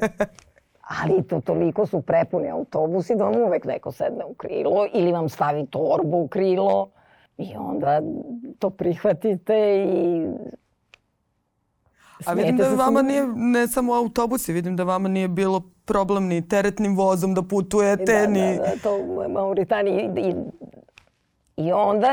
ali 1.02 1.22
to 1.28 1.40
toliko 1.40 1.86
su 1.86 2.02
prepuni 2.02 2.50
autobusi 2.50 3.16
da 3.16 3.24
vam 3.24 3.42
uvek 3.42 3.64
neko 3.64 3.92
sedne 3.92 4.24
u 4.24 4.34
krilo 4.34 4.86
ili 4.92 5.12
vam 5.12 5.28
stavi 5.28 5.66
torbu 5.66 6.16
u 6.16 6.28
krilo 6.28 6.90
i 7.38 7.52
onda 7.56 8.00
to 8.58 8.70
prihvatite 8.70 9.86
i 9.92 10.26
A 12.24 12.32
vidim 12.32 12.56
da 12.56 12.68
vama 12.68 13.02
nije, 13.02 13.26
ne 13.36 13.66
samo 13.68 13.94
autobusi, 13.94 14.52
vidim 14.52 14.76
da 14.76 14.84
vama 14.84 15.08
nije 15.08 15.28
bilo 15.28 15.62
problem 15.84 16.26
ni 16.26 16.48
teretnim 16.48 16.96
vozom 16.96 17.34
da 17.34 17.42
putujete, 17.42 18.20
da, 18.20 18.26
ni... 18.26 18.56
Da, 18.56 18.62
da, 18.62 18.72
to 18.82 18.96
u 18.96 19.28
Mauritaniji 19.28 20.10
i 20.16 20.34
I 21.56 21.72
onda, 21.72 22.06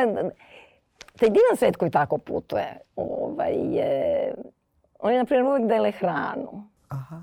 taj 1.20 1.30
divan 1.30 1.58
svet 1.58 1.78
koji 1.78 1.92
tako 1.92 2.18
putuje, 2.18 2.78
ovaj, 2.96 3.54
je, 3.54 4.34
on 5.00 5.12
je, 5.12 5.18
na 5.18 5.26
primjer, 5.26 5.46
uvek 5.46 5.66
dele 5.66 5.92
hranu. 5.92 6.68
Aha. 6.90 7.22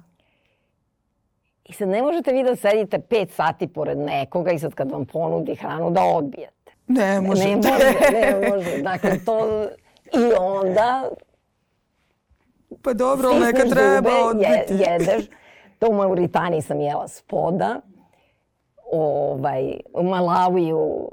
I 1.64 1.72
sad 1.72 1.88
ne 1.88 2.02
možete 2.02 2.32
vi 2.32 2.42
da 2.42 2.56
sedite 2.56 2.98
pet 2.98 3.30
sati 3.32 3.68
pored 3.68 3.98
nekoga 3.98 4.52
i 4.52 4.58
sad 4.58 4.74
kad 4.74 4.90
vam 4.90 5.06
ponudi 5.06 5.54
hranu 5.54 5.90
da 5.90 6.02
odbijete. 6.02 6.72
Ne 6.86 7.20
može. 7.20 7.44
Ne 7.44 7.56
može, 7.56 8.10
ne 8.12 8.48
može. 8.48 8.82
Dakle, 8.82 9.24
to... 9.24 9.66
I 10.14 10.32
onda... 10.38 11.10
Pa 12.82 12.92
dobro, 12.92 13.28
ali 13.28 13.40
neka 13.40 13.62
treba 13.62 14.10
odbiti. 14.24 14.74
Je, 14.74 14.86
jedeš. 14.90 15.24
To 15.78 15.88
u 15.88 15.94
Mauritaniji 15.94 16.62
sam 16.62 16.80
jela 16.80 17.08
spoda. 17.08 17.80
Ovaj, 18.92 19.80
u 19.94 20.02
Malaviju 20.02 21.10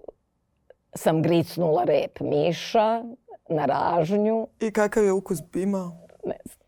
sam 0.98 1.22
gricnula 1.22 1.84
rep 1.84 2.20
miša 2.20 3.04
na 3.50 3.66
ražnju. 3.66 4.48
I 4.60 4.72
kakav 4.72 5.04
je 5.04 5.12
ukus 5.12 5.39
imao? 5.56 5.92
Ne 6.25 6.38
znam. 6.46 6.68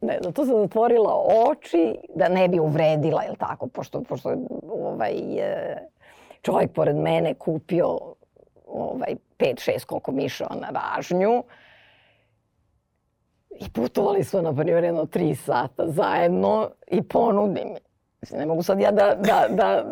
Ne 0.00 0.18
znam, 0.20 0.32
to 0.32 0.44
sam 0.44 0.60
zatvorila 0.60 1.24
oči 1.48 1.94
da 2.14 2.28
ne 2.28 2.48
bi 2.48 2.60
uvredila, 2.60 3.22
jel 3.22 3.34
tako, 3.36 3.66
pošto, 3.66 4.02
pošto 4.02 4.36
ovaj, 4.68 5.14
čovjek 6.42 6.72
pored 6.72 6.96
mene 6.96 7.34
kupio 7.34 7.98
ovaj, 8.66 9.14
pet, 9.36 9.60
šest 9.60 9.84
koliko 9.84 10.12
mišava 10.12 10.56
na 10.60 10.68
ražnju. 10.70 11.44
I 13.60 13.70
putovali 13.72 14.24
su 14.24 14.42
na 14.42 14.54
primjer 14.54 14.84
jedno 14.84 15.06
tri 15.06 15.34
sata 15.34 15.86
zajedno 15.86 16.70
i 16.86 17.02
ponudi 17.02 17.64
mi. 17.64 17.76
Ne 18.38 18.46
mogu 18.46 18.62
sad 18.62 18.80
ja 18.80 18.90
da, 18.90 19.14
da, 19.14 19.46
da 19.50 19.84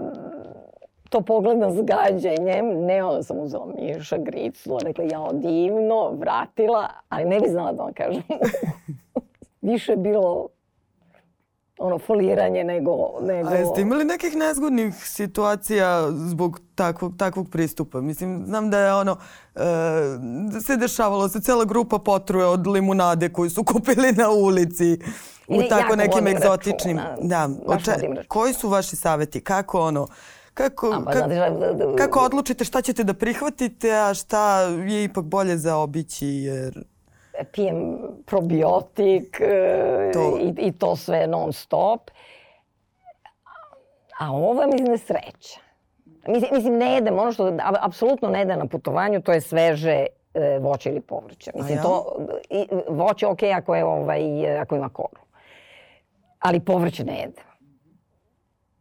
to 1.14 1.20
pogledam 1.20 1.70
s 1.70 1.82
gađenjem, 1.82 2.84
ne 2.84 3.22
sam 3.22 3.38
uzela 3.38 3.66
Miša, 3.78 4.16
gricula, 4.18 4.80
rekla 4.84 5.04
ja 5.04 5.28
divno, 5.32 6.10
vratila, 6.10 6.88
ali 7.08 7.24
ne 7.24 7.40
bi 7.40 7.48
znala 7.48 7.72
da 7.72 7.82
vam 7.82 7.92
kažem. 7.92 8.22
Više 9.70 9.92
je 9.92 9.96
bilo 9.96 10.48
ono 11.78 11.98
foliranje 11.98 12.64
nego... 12.64 12.92
nego... 13.20 13.48
A 13.48 13.54
jeste 13.54 13.80
imali 13.80 14.04
nekih 14.04 14.36
nezgodnih 14.36 14.94
situacija 14.94 16.10
zbog 16.10 16.60
takvog, 16.74 17.12
takvog 17.18 17.50
pristupa? 17.50 18.00
Mislim, 18.00 18.42
znam 18.46 18.70
da 18.70 18.78
je 18.78 18.94
ono, 18.94 19.16
e, 19.54 19.60
se 20.60 20.76
dešavalo 20.76 21.28
se 21.28 21.40
cela 21.40 21.64
grupa 21.64 21.98
potruje 21.98 22.46
od 22.46 22.66
limunade 22.66 23.32
koju 23.32 23.50
su 23.50 23.64
kupili 23.72 24.12
na 24.12 24.30
ulici 24.30 24.98
u 25.48 25.62
I 25.62 25.68
tako 25.68 25.96
nekim 25.96 26.26
egzotičnim... 26.26 26.98
Računa. 26.98 27.28
Da, 27.28 27.48
oče, 27.66 27.92
koji 28.28 28.52
su 28.52 28.68
vaši 28.68 28.96
saveti? 28.96 29.40
Kako 29.40 29.80
ono, 29.80 30.06
Kako, 30.54 31.02
pa, 31.04 31.12
kak, 31.12 31.32
znate, 31.32 31.96
kako 31.98 32.20
odlučite 32.20 32.64
šta 32.64 32.82
ćete 32.82 33.04
da 33.04 33.14
prihvatite, 33.14 33.90
a 33.92 34.14
šta 34.14 34.60
je 34.60 35.04
ipak 35.04 35.24
bolje 35.24 35.56
za 35.56 35.76
obići? 35.76 36.26
Jer... 36.26 36.84
Pijem 37.52 37.98
probiotik 38.26 39.40
e, 39.40 40.10
to. 40.12 40.38
I, 40.40 40.66
i 40.66 40.72
to 40.72 40.96
sve 40.96 41.26
non 41.26 41.52
stop. 41.52 42.10
A 44.18 44.32
ovo 44.32 44.62
je, 44.62 44.66
mislim, 44.66 44.98
sreća. 44.98 45.60
Mislim, 46.28 46.50
mislim, 46.52 46.76
ne 46.78 46.94
jedem, 46.94 47.18
ono 47.18 47.32
što 47.32 47.56
apsolutno 47.80 48.28
ne 48.28 48.38
jedem 48.38 48.58
na 48.58 48.66
putovanju, 48.66 49.22
to 49.22 49.32
je 49.32 49.40
sveže 49.40 50.06
e, 50.34 50.58
voće 50.58 50.90
ili 50.90 51.00
povrće. 51.00 51.50
Mislim, 51.54 51.78
to, 51.82 52.16
i, 52.50 52.66
voće 52.88 53.26
ok 53.26 53.42
ako, 53.42 53.74
je, 53.74 53.84
ovaj, 53.84 54.58
ako 54.60 54.76
ima 54.76 54.88
koru. 54.88 55.20
Ali 56.38 56.60
povrće 56.60 57.04
ne 57.04 57.18
jedem 57.18 57.44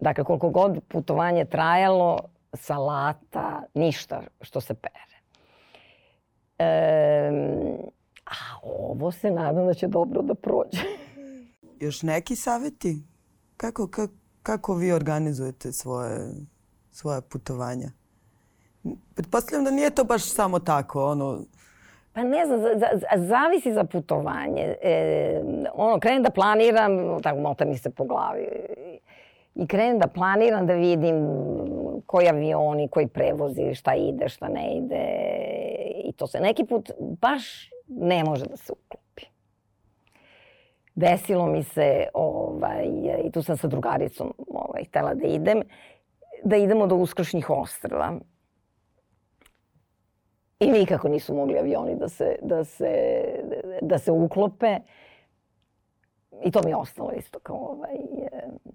Dakle, 0.03 0.23
koliko 0.23 0.49
god 0.49 0.79
putovanje 0.87 1.45
trajalo, 1.45 2.19
salata, 2.53 3.63
ništa 3.73 4.21
što 4.41 4.61
se 4.61 4.73
pere. 4.73 5.15
E, 6.57 7.31
a 8.25 8.59
ovo 8.63 9.11
se 9.11 9.31
nadam 9.31 9.65
da 9.65 9.73
će 9.73 9.87
dobro 9.87 10.21
da 10.21 10.33
prođe. 10.33 10.81
Još 11.85 12.01
neki 12.01 12.35
saveti? 12.35 13.03
Kako, 13.57 13.87
kako, 13.87 14.13
kako 14.43 14.75
vi 14.75 14.91
organizujete 14.91 15.71
svoje, 15.71 16.19
svoje 16.91 17.21
putovanja? 17.21 17.91
Pretpostavljam 19.15 19.65
da 19.65 19.71
nije 19.71 19.89
to 19.89 20.03
baš 20.03 20.33
samo 20.33 20.59
tako, 20.59 21.11
ono... 21.11 21.39
Pa 22.13 22.23
ne 22.23 22.45
znam, 22.45 22.59
za, 22.59 22.69
za, 22.75 23.27
zavisi 23.27 23.73
za 23.73 23.83
putovanje. 23.83 24.75
E, 24.81 25.41
ono, 25.73 25.99
krenem 25.99 26.23
da 26.23 26.29
planiram, 26.29 27.21
tako 27.21 27.39
mota 27.39 27.65
mi 27.65 27.77
se 27.77 27.89
po 27.89 28.03
glavi. 28.03 28.47
I 29.55 29.67
krenem 29.67 29.99
da 29.99 30.07
planiram 30.07 30.67
da 30.67 30.73
vidim 30.73 31.27
koji 32.05 32.29
avioni, 32.29 32.87
koji 32.87 33.07
prevozi, 33.07 33.73
šta 33.73 33.95
ide, 33.95 34.29
šta 34.29 34.47
ne 34.47 34.77
ide. 34.77 35.05
I 36.05 36.11
to 36.11 36.27
se 36.27 36.39
neki 36.39 36.65
put 36.65 36.91
baš 36.99 37.69
ne 37.87 38.23
može 38.23 38.45
da 38.45 38.57
se 38.57 38.73
uklopi. 38.73 39.23
Desilo 40.95 41.45
mi 41.45 41.63
se, 41.63 42.07
ovaj, 42.13 42.85
i 43.23 43.31
tu 43.31 43.41
sam 43.41 43.57
sa 43.57 43.67
drugaricom 43.67 44.33
ovaj, 44.47 44.83
htela 44.83 45.13
da 45.13 45.27
idem, 45.27 45.61
da 46.43 46.55
idemo 46.55 46.87
do 46.87 46.95
uskršnjih 46.95 47.49
ostrava. 47.49 48.13
I 50.59 50.71
nikako 50.71 51.09
nisu 51.09 51.35
mogli 51.35 51.59
avioni 51.59 51.95
da 51.95 52.09
se, 52.09 52.35
da 52.41 52.63
se, 52.63 53.23
da 53.81 53.97
se 53.97 54.11
uklope. 54.11 54.79
I 56.45 56.51
to 56.51 56.61
mi 56.65 56.71
je 56.71 56.75
ostalo 56.75 57.11
isto 57.11 57.39
kao 57.39 57.55
ovaj, 57.55 57.97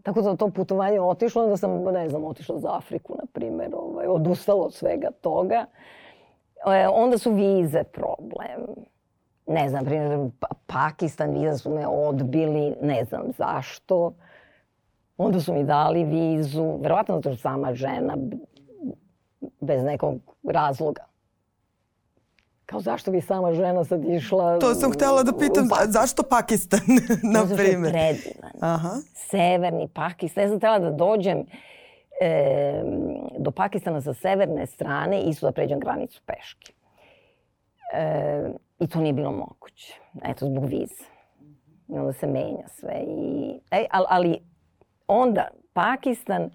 tako 0.02 0.22
da 0.22 0.36
to 0.36 0.50
putovanje 0.50 1.00
otišlo, 1.00 1.46
da 1.46 1.56
sam, 1.56 1.82
ne 1.84 2.08
znam, 2.08 2.24
otišla 2.24 2.58
za 2.58 2.76
Afriku, 2.76 3.14
na 3.18 3.26
primjer, 3.32 3.70
ovaj, 3.74 4.06
odustalo 4.06 4.62
od 4.62 4.74
svega 4.74 5.10
toga. 5.20 5.66
E, 6.66 6.88
onda 6.88 7.18
su 7.18 7.32
vize 7.32 7.82
problem. 7.84 8.66
Ne 9.46 9.68
znam, 9.68 9.84
primjer, 9.84 10.30
pa, 10.40 10.46
Pakistan, 10.66 11.30
viza 11.30 11.58
su 11.58 11.70
me 11.70 11.86
odbili, 11.86 12.74
ne 12.82 13.04
znam 13.04 13.22
zašto. 13.38 14.12
Onda 15.18 15.40
su 15.40 15.54
mi 15.54 15.64
dali 15.64 16.04
vizu, 16.04 16.78
verovatno 16.80 17.14
zato 17.14 17.32
što 17.32 17.42
sama 17.42 17.74
žena, 17.74 18.16
bez 19.60 19.84
nekog 19.84 20.14
razloga 20.44 21.07
Kao 22.68 22.80
zašto 22.80 23.10
bi 23.10 23.20
sama 23.20 23.52
žena 23.52 23.84
sad 23.84 24.04
išla... 24.04 24.58
To 24.58 24.74
sam 24.74 24.92
htela 24.92 25.22
da 25.22 25.32
pitam, 25.38 25.68
pa... 25.68 25.76
zašto 25.86 26.22
Pakistan, 26.22 26.80
na 27.34 27.56
primjer? 27.56 27.78
Zato 27.78 27.88
što 27.88 27.98
je 27.98 28.14
predivan. 28.14 28.52
Aha. 28.60 28.90
Severni 29.14 29.88
Pakistan. 29.88 30.44
Ja 30.44 30.48
sam 30.48 30.58
htela 30.58 30.78
da 30.78 30.90
dođem 30.90 31.46
e, 32.20 32.82
do 33.38 33.50
Pakistana 33.50 34.00
sa 34.00 34.14
severne 34.14 34.66
strane 34.66 35.20
i 35.20 35.34
da 35.40 35.52
pređem 35.52 35.80
granicu 35.80 36.22
peške. 36.26 36.72
E, 37.94 38.50
I 38.80 38.86
to 38.86 39.00
nije 39.00 39.12
bilo 39.12 39.32
moguće. 39.32 40.00
Eto, 40.24 40.46
zbog 40.46 40.64
vize. 40.64 41.04
I 41.88 41.98
onda 41.98 42.12
se 42.12 42.26
menja 42.26 42.68
sve. 42.68 42.94
I, 43.06 43.60
e, 43.70 43.86
ali, 43.90 44.06
ali 44.08 44.38
onda 45.06 45.48
Pakistan 45.72 46.50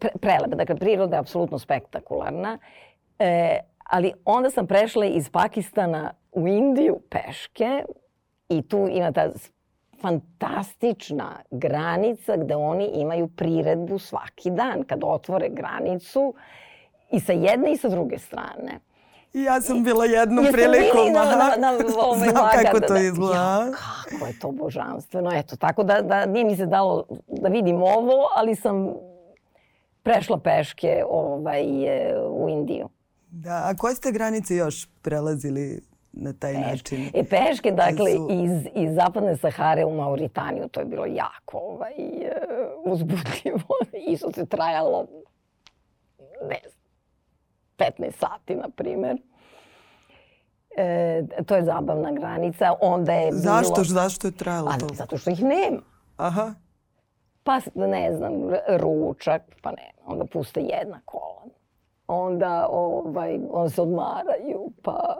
pre, 0.00 0.10
prelebe. 0.20 0.56
Dakle, 0.56 0.76
priroda 0.76 1.16
je 1.16 1.20
apsolutno 1.20 1.58
spektakularna. 1.58 2.58
E, 3.18 3.58
Ali 3.86 4.12
onda 4.24 4.50
sam 4.50 4.66
prešla 4.66 5.06
iz 5.06 5.30
Pakistana 5.30 6.12
u 6.32 6.48
Indiju 6.48 7.00
peške 7.10 7.84
i 8.48 8.62
tu 8.62 8.88
ima 8.90 9.12
ta 9.12 9.30
fantastična 10.00 11.30
granica 11.50 12.36
gde 12.36 12.56
oni 12.56 12.90
imaju 12.94 13.28
priredbu 13.28 13.98
svaki 13.98 14.50
dan 14.50 14.84
kad 14.84 15.00
otvore 15.04 15.48
granicu 15.48 16.34
i 17.10 17.20
sa 17.20 17.32
jedne 17.32 17.72
i 17.72 17.76
sa 17.76 17.88
druge 17.88 18.18
strane. 18.18 18.80
I 19.34 19.42
ja 19.42 19.60
sam 19.60 19.84
bila 19.84 20.04
jednom 20.04 20.44
Jeste 20.44 20.56
prilikom. 20.56 21.12
Na, 21.12 21.24
na, 21.24 21.56
na, 21.58 21.78
ovaj 22.08 22.28
Znam 22.28 22.48
kako 22.62 22.80
to 22.80 22.94
da, 22.94 23.00
izgleda. 23.00 23.34
Ja, 23.34 23.72
kako 24.10 24.26
je 24.26 24.38
to 24.38 24.50
božanstveno. 24.50 25.30
Eto, 25.34 25.56
tako 25.56 25.82
da, 25.82 26.02
da 26.02 26.26
nije 26.26 26.44
mi 26.44 26.56
se 26.56 26.66
dalo 26.66 27.04
da 27.26 27.48
vidim 27.48 27.82
ovo, 27.82 28.28
ali 28.36 28.54
sam 28.54 28.94
prešla 30.02 30.38
peške 30.38 31.04
ovaj, 31.08 31.64
u 32.30 32.48
Indiju. 32.48 32.88
Da, 33.36 33.62
a 33.64 33.74
koje 33.74 33.94
ste 33.94 34.12
granice 34.12 34.56
još 34.56 34.86
prelazili 35.02 35.80
na 36.12 36.32
taj 36.32 36.54
peške. 36.54 36.70
način? 36.70 37.10
E, 37.14 37.24
peške, 37.24 37.70
dakle, 37.70 38.12
su... 38.12 38.28
iz, 38.30 38.66
iz 38.74 38.94
zapadne 38.94 39.36
Sahare 39.36 39.84
u 39.84 39.94
Mauritaniju, 39.94 40.68
to 40.68 40.80
je 40.80 40.86
bilo 40.86 41.06
jako 41.06 41.58
ovaj, 41.58 41.94
uh, 42.84 42.92
uzbudljivo. 42.92 43.60
Isto 44.12 44.32
se 44.32 44.46
trajalo, 44.46 45.06
ne 46.48 46.60
znam, 46.62 46.86
15 47.78 48.18
sati, 48.18 48.54
na 48.54 48.68
primer. 48.68 49.16
E, 50.76 51.22
to 51.46 51.56
je 51.56 51.64
zabavna 51.64 52.12
granica. 52.12 52.72
Onda 52.80 53.12
je 53.12 53.30
bilo... 53.30 53.40
Zašto? 53.40 53.84
Zašto 53.84 54.28
je 54.28 54.32
trajalo 54.32 54.72
to? 54.80 54.94
Zato 54.94 55.18
što 55.18 55.30
ih 55.30 55.42
nema. 55.42 55.82
Aha. 56.16 56.54
Pa, 57.42 57.60
ne 57.74 58.16
znam, 58.16 58.32
ručak, 58.68 59.42
pa 59.62 59.70
ne, 59.70 59.92
onda 60.06 60.24
puste 60.24 60.60
jedna 60.60 61.00
kola 61.04 61.55
onda 62.08 62.68
ovaj, 62.70 63.40
on 63.50 63.70
se 63.70 63.82
odmaraju, 63.82 64.70
pa... 64.82 65.16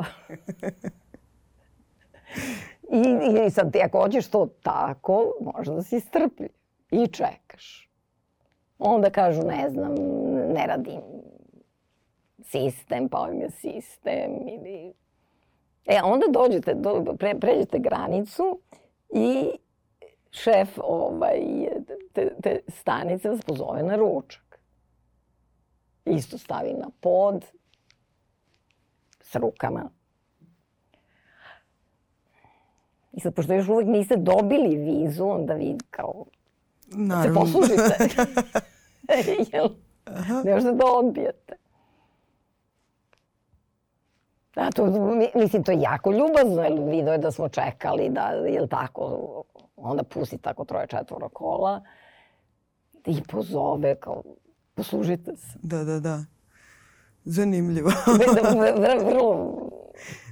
I, 2.92 3.46
I 3.46 3.50
sad 3.50 3.72
ti 3.72 3.80
ako 3.84 4.02
hoćeš 4.02 4.28
to 4.30 4.48
tako, 4.62 5.32
možda 5.40 5.74
da 5.74 5.82
si 5.82 6.00
strpljiv 6.00 6.48
i 6.90 7.06
čekaš. 7.06 7.90
Onda 8.78 9.10
kažu, 9.10 9.42
ne 9.42 9.70
znam, 9.70 9.94
ne 10.54 10.66
radim 10.66 11.00
sistem, 12.42 13.08
pa 13.08 13.28
im 13.32 13.40
je 13.40 13.50
sistem 13.50 14.30
ili... 14.48 14.92
E, 15.86 16.00
onda 16.04 16.26
dođete, 16.30 16.74
do, 16.74 17.14
pre, 17.18 17.34
pređete 17.40 17.78
granicu 17.78 18.58
i 19.14 19.50
šef 20.30 20.78
ovaj, 20.82 21.40
te, 22.12 22.34
te 22.42 22.60
stanice 22.68 23.28
vas 23.28 23.40
pozove 23.42 23.82
na 23.82 23.96
ručak 23.96 24.45
isto 26.06 26.38
stavi 26.38 26.72
na 26.72 26.90
pod 27.00 27.44
s 29.20 29.34
rukama. 29.34 29.90
I 33.12 33.20
sad, 33.20 33.34
pošto 33.34 33.54
još 33.54 33.68
uvek 33.68 33.86
niste 33.86 34.16
dobili 34.16 34.76
vizu, 34.76 35.26
onda 35.26 35.54
vi 35.54 35.78
kao 35.90 36.24
Naravno. 36.86 37.46
se 37.46 37.52
poslužite. 37.52 38.08
Jel? 39.52 39.68
Ne 40.44 40.54
možete 40.54 40.72
da 40.72 40.84
odbijete. 40.86 41.56
A 44.54 44.70
to, 44.70 44.86
mislim, 45.34 45.64
to 45.64 45.72
je 45.72 45.80
jako 45.80 46.12
ljubazno, 46.12 46.62
jer 46.62 46.72
video 46.72 47.12
je 47.12 47.18
da 47.18 47.30
smo 47.30 47.48
čekali, 47.48 48.08
da, 48.08 48.28
jel 48.28 48.68
tako, 48.68 49.42
onda 49.76 50.02
pusti 50.02 50.38
tako 50.38 50.64
troje, 50.64 50.86
četvoro 50.86 51.28
kola 51.28 51.82
i 53.06 53.22
pozove 53.28 53.94
kao, 53.94 54.22
poslužite 54.76 55.36
se. 55.36 55.58
Da, 55.62 55.84
da, 55.84 56.00
da. 56.00 56.24
Zanimljivo. 57.24 57.90
Vrlo... 59.08 59.56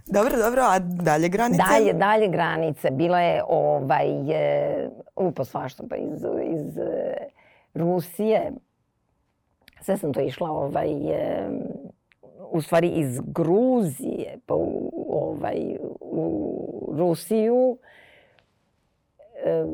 Dobro, 0.06 0.36
dobro, 0.36 0.62
a 0.62 0.78
dalje 0.78 1.28
granice? 1.28 1.62
Dalje, 1.70 1.92
dalje 1.92 2.28
granice. 2.28 2.90
Bila 2.90 3.20
je 3.20 3.42
ovaj, 3.48 4.30
e, 4.30 4.88
upo 5.16 5.44
svašta 5.44 5.84
pa 5.90 5.96
iz, 5.96 6.24
iz 6.42 6.78
e, 6.78 7.14
Rusije. 7.74 8.52
Sve 9.80 9.96
sam 9.96 10.12
to 10.12 10.20
išla 10.20 10.50
ovaj, 10.50 10.90
e, 10.90 11.48
u 12.50 12.62
stvari 12.62 12.88
iz 12.88 13.20
Gruzije 13.20 14.38
pa 14.46 14.54
u, 14.54 14.92
ovaj, 15.08 15.76
u 16.00 16.94
Rusiju 16.98 17.78
e, 19.44 19.64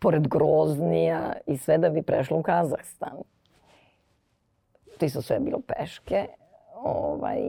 pored 0.00 0.28
Groznija 0.28 1.32
i 1.46 1.56
sve 1.56 1.78
da 1.78 1.88
bi 1.88 2.02
prešla 2.02 2.36
u 2.36 2.42
Kazahstan 2.42 3.16
to 5.00 5.06
isto 5.06 5.22
sve 5.22 5.40
bilo 5.40 5.60
peške. 5.60 6.26
Ovaj, 6.82 7.40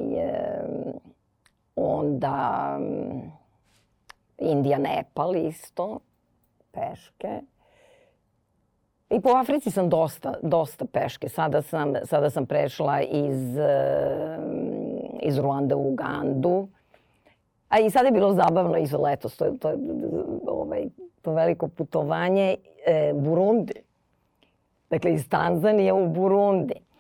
onda 1.76 2.78
Indija, 4.38 4.78
Nepal 4.78 5.36
isto, 5.36 6.00
peške. 6.72 7.42
I 9.10 9.22
po 9.22 9.30
Africi 9.30 9.72
sam 9.72 9.90
dosta, 9.90 10.34
dosta 10.42 10.86
peške. 10.86 11.30
Sada 11.30 11.62
sam, 11.62 11.94
sada 12.04 12.30
sam 12.30 12.46
prešla 12.46 13.02
iz, 13.02 13.58
iz 15.22 15.38
Ruanda 15.38 15.76
u 15.76 15.92
Ugandu. 15.92 16.68
A 17.70 17.80
i 17.80 17.90
sada 17.90 18.06
je 18.06 18.12
bilo 18.12 18.34
zabavno 18.34 18.78
izo 18.78 18.98
letos, 18.98 19.38
to 19.38 19.52
to, 19.60 19.74
ovaj, 20.48 20.86
to 21.22 21.34
veliko 21.34 21.68
putovanje. 21.68 22.56
E, 22.86 23.14
Burundi. 23.16 23.74
Dakle, 24.90 25.14
iz 25.14 25.30
Tanzanije 25.30 25.94
u 25.94 26.08
Burundi 26.08 26.91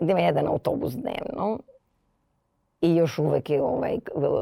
gde 0.00 0.12
ima 0.12 0.20
jedan 0.20 0.46
autobus 0.46 0.92
dnevno 0.92 1.58
i 2.80 2.96
još 2.96 3.18
uvek 3.18 3.50
je 3.50 3.62
ovaj, 3.62 3.98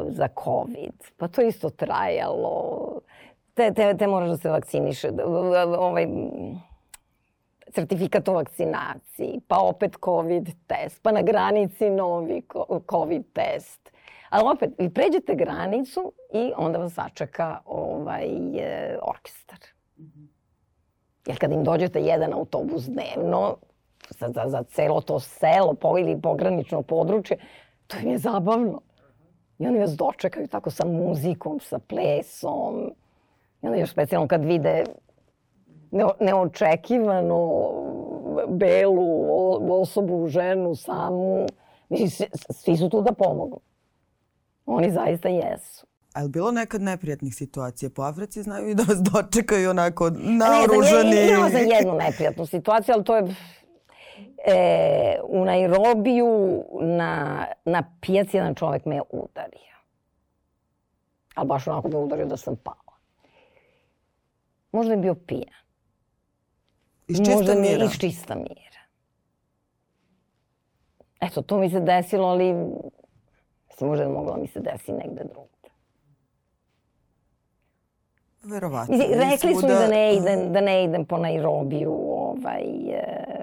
za 0.08 0.28
COVID. 0.44 0.92
Pa 1.16 1.28
to 1.28 1.42
isto 1.42 1.70
trajalo. 1.70 3.00
Te, 3.54 3.72
te, 3.74 3.96
te 3.96 4.06
moraš 4.06 4.28
da 4.28 4.36
se 4.36 4.50
vakciniše. 4.50 5.10
Ovaj, 5.78 6.06
sertifikat 7.74 8.28
o 8.28 8.32
vakcinaciji, 8.32 9.40
pa 9.48 9.58
opet 9.58 9.96
COVID 10.04 10.48
test, 10.66 11.02
pa 11.02 11.12
na 11.12 11.22
granici 11.22 11.90
novi 11.90 12.42
COVID 12.90 13.24
test. 13.32 13.90
Ali 14.28 14.50
opet, 14.54 14.70
vi 14.78 14.90
pređete 14.90 15.34
granicu 15.34 16.12
i 16.32 16.52
onda 16.56 16.78
vas 16.78 16.94
sačeka 16.94 17.58
ovaj, 17.64 18.26
e, 18.58 18.98
orkestar. 19.02 19.58
Jer 21.26 21.38
kad 21.38 21.52
im 21.52 21.64
dođete 21.64 22.00
jedan 22.00 22.32
autobus 22.32 22.82
dnevno, 22.82 23.56
za, 24.20 24.28
za, 24.28 24.42
za 24.46 24.62
celo 24.62 25.00
to 25.00 25.20
selo 25.20 25.76
ili 26.00 26.20
pogranično 26.20 26.82
područje, 26.82 27.36
to 27.86 27.96
im 27.98 28.10
je 28.10 28.18
zabavno. 28.18 28.80
I 29.58 29.66
oni 29.66 29.78
vas 29.78 29.90
dočekaju 29.90 30.48
tako 30.48 30.70
sa 30.70 30.84
muzikom, 30.86 31.60
sa 31.60 31.78
plesom. 31.78 32.90
I 33.62 33.66
onda 33.66 33.78
još 33.78 33.90
specijalno 33.90 34.28
kad 34.28 34.44
vide 34.44 34.84
neočekivano 36.20 37.70
belu 38.48 39.80
osobu, 39.80 40.28
ženu, 40.28 40.74
samu. 40.74 41.46
Mislim, 41.88 42.28
svi 42.50 42.76
su 42.76 42.88
tu 42.88 43.02
da 43.02 43.12
pomogu. 43.12 43.60
Oni 44.66 44.90
zaista 44.90 45.28
jesu. 45.28 45.86
A 46.14 46.22
je 46.22 46.28
bilo 46.28 46.50
nekad 46.50 46.82
neprijatnih 46.82 47.34
situacija 47.34 47.90
po 47.90 48.02
Africi? 48.02 48.42
Znaju 48.42 48.68
i 48.68 48.74
da 48.74 48.82
vas 48.82 48.98
dočekaju 48.98 49.70
onako 49.70 50.10
naoružani? 50.10 51.10
Ne, 51.10 51.28
imala 51.28 51.50
sam 51.50 51.60
jednu 51.60 51.94
neprijatnu 51.94 52.46
situaciju, 52.46 52.94
ali 52.94 53.04
to 53.04 53.16
je 53.16 53.34
e, 54.46 55.20
u 55.22 55.44
Nairobiju 55.44 56.64
na, 56.80 57.44
na 57.64 57.82
pijaci 58.00 58.36
jedan 58.36 58.54
čovek 58.54 58.84
me 58.84 59.00
udario. 59.10 59.76
Ali 61.34 61.48
baš 61.48 61.66
onako 61.66 61.88
me 61.88 61.96
udario 61.96 62.26
da 62.26 62.36
sam 62.36 62.56
pala. 62.56 62.98
Možda 64.72 64.92
je 64.92 64.98
bio 64.98 65.14
pijan. 65.14 65.58
Iz 67.08 67.16
čista 67.16 67.34
Možda 67.34 67.54
mira? 67.54 67.84
Iz 67.84 67.98
čista 67.98 68.34
mira. 68.34 68.80
Eto, 71.20 71.42
to 71.42 71.58
mi 71.58 71.70
se 71.70 71.80
desilo, 71.80 72.28
ali 72.28 72.54
mislim, 73.68 73.90
možda 73.90 74.04
je 74.04 74.08
mogla 74.08 74.36
mi 74.36 74.46
se 74.46 74.60
desi 74.60 74.92
negde 74.92 75.24
drugde. 75.24 75.68
Verovatno. 78.42 78.96
Mislim, 78.96 79.20
rekli 79.20 79.54
su 79.54 79.66
mi 79.66 79.72
da 79.72 79.86
ne 79.86 80.14
idem, 80.16 80.52
da 80.52 80.60
ne 80.60 80.84
idem 80.84 81.04
po 81.04 81.16
Nairobiju 81.16 81.92
ovaj, 81.92 82.62
e, 82.90 83.37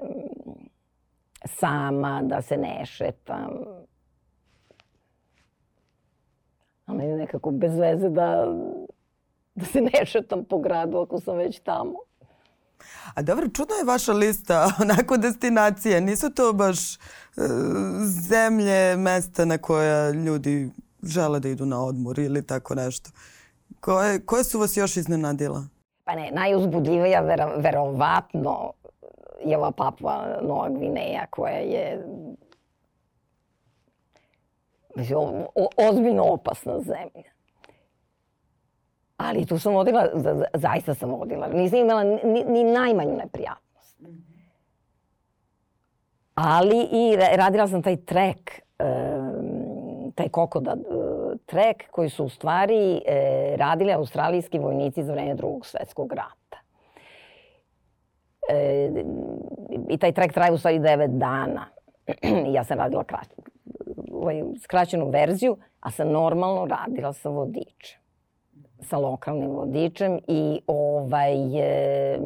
sama, 1.46 2.22
da 2.22 2.42
se 2.42 2.56
ne 2.56 2.86
šetam. 2.86 3.50
A 6.86 6.94
meni 6.94 7.14
nekako 7.14 7.50
bez 7.50 7.78
veze 7.78 8.08
da, 8.08 8.46
da 9.54 9.64
se 9.64 9.80
ne 9.80 10.06
šetam 10.06 10.44
po 10.44 10.58
gradu 10.58 10.98
ako 10.98 11.20
sam 11.20 11.36
već 11.36 11.60
tamo. 11.60 11.94
A 13.14 13.22
dobro, 13.22 13.48
čudno 13.48 13.74
je 13.74 13.84
vaša 13.84 14.12
lista 14.12 14.70
onako 14.82 15.16
destinacije. 15.16 16.00
Nisu 16.00 16.30
to 16.30 16.52
baš 16.52 16.96
uh, 16.96 17.44
zemlje, 18.28 18.96
mesta 18.96 19.44
na 19.44 19.58
koja 19.58 20.10
ljudi 20.10 20.70
žele 21.02 21.40
da 21.40 21.48
idu 21.48 21.66
na 21.66 21.84
odmor 21.84 22.18
ili 22.18 22.46
tako 22.46 22.74
nešto. 22.74 23.10
Koje, 23.80 24.20
koje 24.20 24.44
su 24.44 24.58
vas 24.58 24.76
još 24.76 24.96
iznenadila? 24.96 25.64
Pa 26.04 26.14
ne, 26.14 26.30
najuzbudljivija 26.30 27.20
ver, 27.20 27.40
verovatno 27.56 28.72
je 29.46 29.56
ova 29.58 29.70
Papua 29.70 30.38
Nova 30.42 30.68
Gvineja 30.68 31.26
koja 31.30 31.56
je 31.56 32.06
mislim, 34.96 35.18
o, 35.18 35.46
o, 35.54 35.68
ozbiljno 35.76 36.24
opasna 36.24 36.80
zemlja. 36.80 37.30
Ali 39.16 39.46
tu 39.46 39.58
sam 39.58 39.74
vodila, 39.74 40.08
za, 40.14 40.44
zaista 40.54 40.94
sam 40.94 41.10
vodila. 41.10 41.48
Nisam 41.48 41.78
imala 41.78 42.04
ni, 42.04 42.44
ni 42.44 42.64
najmanju 42.64 43.16
neprijatnost. 43.16 44.00
Ali 46.34 46.88
i 46.92 47.16
radila 47.16 47.68
sam 47.68 47.82
taj 47.82 47.96
trek, 47.96 48.62
taj 50.14 50.28
kokoda 50.28 50.76
trek 51.46 51.90
koji 51.90 52.10
su 52.10 52.24
u 52.24 52.28
stvari 52.28 53.02
e, 53.06 53.56
radili 53.56 53.92
australijski 53.92 54.58
vojnici 54.58 55.02
za 55.02 55.12
vreme 55.12 55.34
drugog 55.34 55.66
svetskog 55.66 56.12
rata. 56.12 56.35
E, 58.48 58.90
I 59.88 59.98
taj 59.98 60.12
trek 60.12 60.32
traje 60.32 60.52
u 60.52 60.58
stvari 60.58 60.78
9 60.78 61.18
dana. 61.18 61.66
ja 62.56 62.64
sam 62.64 62.78
radila 62.78 63.04
krać, 63.04 63.28
ovaj, 64.12 64.42
skraćenu 64.62 65.10
verziju, 65.10 65.56
a 65.80 65.90
sam 65.90 66.12
normalno 66.12 66.66
radila 66.66 67.12
sa 67.12 67.28
vodičem 67.28 68.06
sa 68.80 68.98
lokalnim 68.98 69.50
vodičem 69.50 70.18
i 70.28 70.60
ovaj, 70.66 71.58
e, 71.58 72.18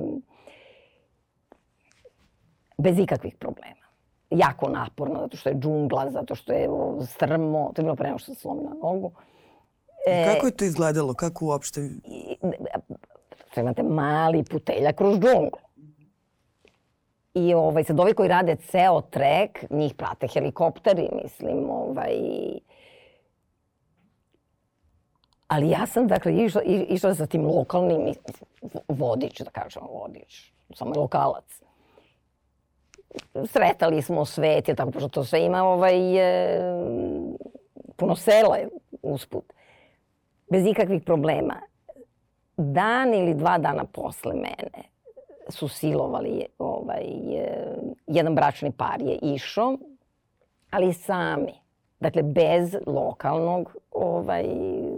bez 2.79 2.99
ikakvih 2.99 3.37
problema. 3.37 3.75
Jako 4.31 4.69
naporno, 4.69 5.21
zato 5.21 5.37
što 5.37 5.49
je 5.49 5.55
džungla, 5.55 6.11
zato 6.11 6.35
što 6.35 6.53
je 6.53 6.69
strmo, 7.07 7.73
to 7.75 7.83
je 7.83 7.85
bilo 7.85 7.97
pre 7.97 8.15
što 8.19 8.25
sam 8.25 8.35
slomila 8.35 8.75
nogu. 8.83 9.13
E, 10.07 10.35
kako 10.35 10.47
je 10.47 10.57
to 10.57 10.65
izgledalo? 10.65 11.15
Kako 11.15 11.45
uopšte? 11.45 11.91
Imate 13.57 13.83
mali 13.83 14.45
putelja 14.45 14.93
kroz 14.93 15.19
džunglu. 15.19 15.59
I 17.35 17.55
ovaj, 17.55 17.85
sad 17.85 18.01
ovi 18.01 18.15
koji 18.15 18.29
rade 18.29 18.57
ceo 18.57 19.01
trek, 19.01 19.65
njih 19.71 19.95
prate 19.95 20.27
helikopteri, 20.27 21.09
mislim, 21.23 21.71
ovaj, 21.71 22.13
Ali 25.51 25.71
ja 25.71 25.87
sam, 25.87 26.07
dakle, 26.07 26.37
išla, 26.37 26.63
išla 26.65 27.15
sa 27.15 27.27
tim 27.27 27.47
lokalnim 27.47 28.13
vodič, 28.89 29.41
da 29.41 29.51
kažem 29.51 29.83
vodič, 29.83 30.53
samo 30.75 30.93
lokalac. 30.97 31.63
Sretali 33.47 34.03
smo 34.03 34.25
svet, 34.25 34.69
je 34.69 34.75
tako, 34.75 34.91
pošto 34.91 35.09
to 35.09 35.25
sve 35.25 35.41
ima 35.45 35.65
ovaj, 35.65 35.97
e, 36.19 36.61
puno 37.97 38.17
sela 38.17 38.59
usput. 39.03 39.53
Bez 40.51 40.67
ikakvih 40.67 41.03
problema. 41.03 41.57
Dan 42.57 43.15
ili 43.15 43.35
dva 43.35 43.59
dana 43.59 43.85
posle 43.85 44.35
mene 44.35 44.90
su 45.51 45.69
silovali 45.69 46.47
ovaj, 46.59 47.05
jedan 48.07 48.35
bračni 48.35 48.73
par 48.73 49.03
je 49.03 49.19
išao, 49.23 49.77
ali 50.71 50.93
sami. 50.93 51.53
Dakle, 52.01 52.23
bez 52.23 52.77
lokalnog, 52.87 53.77
ovaj, 53.91 54.45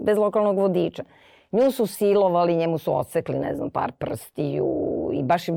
bez 0.03 0.19
lokalnog 0.19 0.59
vodiča. 0.59 1.05
Nju 1.53 1.71
su 1.71 1.87
silovali, 1.87 2.57
njemu 2.57 2.79
su 2.79 2.97
odsekli, 2.97 3.38
ne 3.38 3.55
znam, 3.55 3.71
par 3.71 3.93
prstiju 3.93 4.67
i 5.12 5.23
baš 5.23 5.49
je 5.49 5.55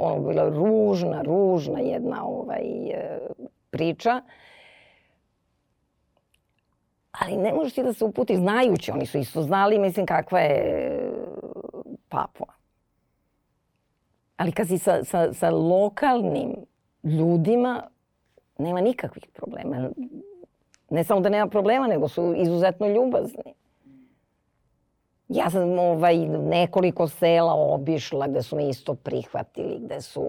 ono 0.00 0.20
bila 0.20 0.48
ružna, 0.48 1.22
ružna 1.22 1.80
jedna 1.80 2.24
ovaj, 2.26 2.62
priča. 3.70 4.20
Ali 7.12 7.36
ne 7.36 7.52
možeš 7.52 7.74
ti 7.74 7.82
da 7.82 7.92
se 7.92 8.04
uputi 8.04 8.36
znajući, 8.36 8.90
oni 8.90 9.06
su 9.06 9.18
isto 9.18 9.42
znali, 9.42 9.78
mislim, 9.78 10.06
kakva 10.06 10.40
je 10.40 11.12
Papua. 12.08 12.59
Ali 14.40 14.52
kad 14.52 14.68
si 14.68 14.78
sa, 14.78 15.04
sa, 15.04 15.32
sa 15.32 15.50
lokalnim 15.50 16.54
ljudima, 17.04 17.82
nema 18.58 18.80
nikakvih 18.80 19.26
problema 19.34 19.90
ne 20.90 21.04
samo 21.04 21.20
da 21.20 21.28
nema 21.28 21.46
problema, 21.46 21.86
nego 21.86 22.08
su 22.08 22.34
izuzetno 22.36 22.88
ljubazni. 22.88 23.54
Ja 25.28 25.50
sam 25.50 25.78
ovaj, 25.78 26.16
nekoliko 26.28 27.08
sela 27.08 27.54
obišla 27.54 28.28
gde 28.28 28.42
su 28.42 28.56
me 28.56 28.68
isto 28.68 28.94
prihvatili, 28.94 29.78
gde 29.80 30.00
su 30.00 30.24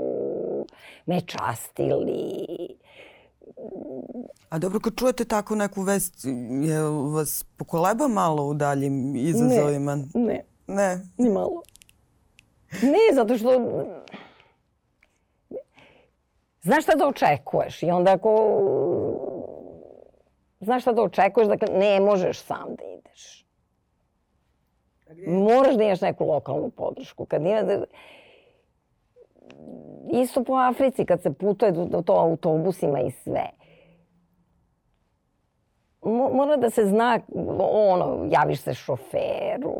me 1.05 1.21
častili. 1.21 2.45
A 4.49 4.59
dobro, 4.59 4.79
kad 4.79 4.95
čujete 4.95 5.25
tako 5.25 5.55
neku 5.55 5.81
vest, 5.81 6.25
je 6.61 6.81
vas 7.13 7.45
pokoleba 7.57 8.07
malo 8.07 8.47
u 8.47 8.53
daljim 8.53 9.15
izazovima? 9.15 9.95
Ne, 9.95 10.05
ne. 10.13 10.43
Ne? 10.67 11.01
Ni 11.17 11.29
malo. 11.29 11.61
Ne, 12.81 13.15
zato 13.15 13.37
što... 13.37 13.49
Znaš 16.61 16.83
šta 16.83 16.95
da 16.95 17.07
očekuješ 17.07 17.83
i 17.83 17.91
onda 17.91 18.11
ako 18.11 18.61
znaš 20.59 20.81
šta 20.81 20.91
da 20.91 21.01
očekuješ, 21.01 21.47
dakle 21.47 21.67
ne 21.77 21.99
možeš 21.99 22.39
sam 22.41 22.75
da 22.77 22.83
ideš. 22.97 23.45
Moraš 25.27 25.75
da 25.75 25.83
imaš 25.83 26.01
neku 26.01 26.25
lokalnu 26.25 26.69
podršku. 26.69 27.25
Kad 27.25 27.41
nije 27.41 27.63
da... 27.63 27.83
Isto 30.11 30.43
po 30.43 30.53
Africi, 30.53 31.05
kad 31.05 31.21
se 31.21 31.33
putuje 31.33 31.71
do 31.71 32.01
to 32.01 32.13
autobusima 32.13 33.01
i 33.01 33.11
sve. 33.11 33.49
Mora 36.33 36.57
da 36.57 36.69
se 36.69 36.85
zna, 36.85 37.19
ono, 37.73 38.27
javiš 38.31 38.61
se 38.61 38.73
šoferu, 38.73 39.75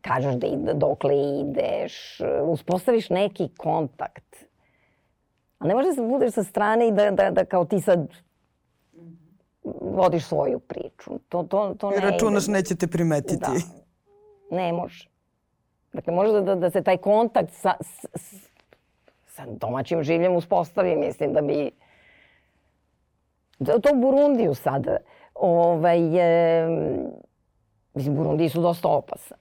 kažeš 0.00 0.34
da 0.34 0.46
ide, 0.46 0.74
dokle 0.74 1.14
ideš, 1.40 2.20
uspostaviš 2.44 3.10
neki 3.10 3.48
kontakt. 3.56 4.49
A 5.60 5.66
ne 5.66 5.74
može 5.74 5.88
da 5.96 6.02
budeš 6.02 6.32
sa 6.32 6.44
strane 6.44 6.88
i 6.88 6.92
da, 6.92 7.10
da, 7.10 7.30
da 7.30 7.44
kao 7.44 7.64
ti 7.64 7.80
sad 7.80 8.08
vodiš 9.80 10.24
svoju 10.24 10.58
priču. 10.58 11.10
To, 11.28 11.42
to, 11.42 11.74
to 11.78 11.90
ne 11.90 11.96
I 11.96 12.00
računaš 12.00 12.44
ide. 12.44 12.52
nećete 12.52 12.86
primetiti. 12.86 13.36
Da. 13.40 14.56
Ne 14.56 14.72
može. 14.72 15.08
Dakle, 15.92 16.12
može 16.12 16.40
da, 16.40 16.54
da 16.54 16.70
se 16.70 16.82
taj 16.82 16.96
kontakt 16.96 17.52
sa, 17.52 17.74
s, 17.80 18.06
sa 19.26 19.46
domaćim 19.46 20.02
življem 20.02 20.36
uspostavi, 20.36 20.96
mislim 20.96 21.32
da 21.32 21.40
bi... 21.40 21.70
Da, 23.58 23.78
to 23.78 23.88
u 23.92 24.00
Burundiju 24.00 24.54
sad, 24.54 24.86
ovaj, 25.34 26.00
e, 26.16 26.68
mislim, 27.94 28.16
Burundiji 28.16 28.48
su 28.48 28.62
dosta 28.62 28.88
opasan. 28.88 29.38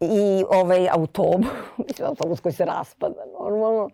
I 0.00 0.44
ovaj 0.50 0.88
autobus, 0.88 1.46
mislim, 1.88 2.08
autobus 2.08 2.40
koji 2.40 2.52
se 2.52 2.64
raspada 2.64 3.24
normalno, 3.40 3.90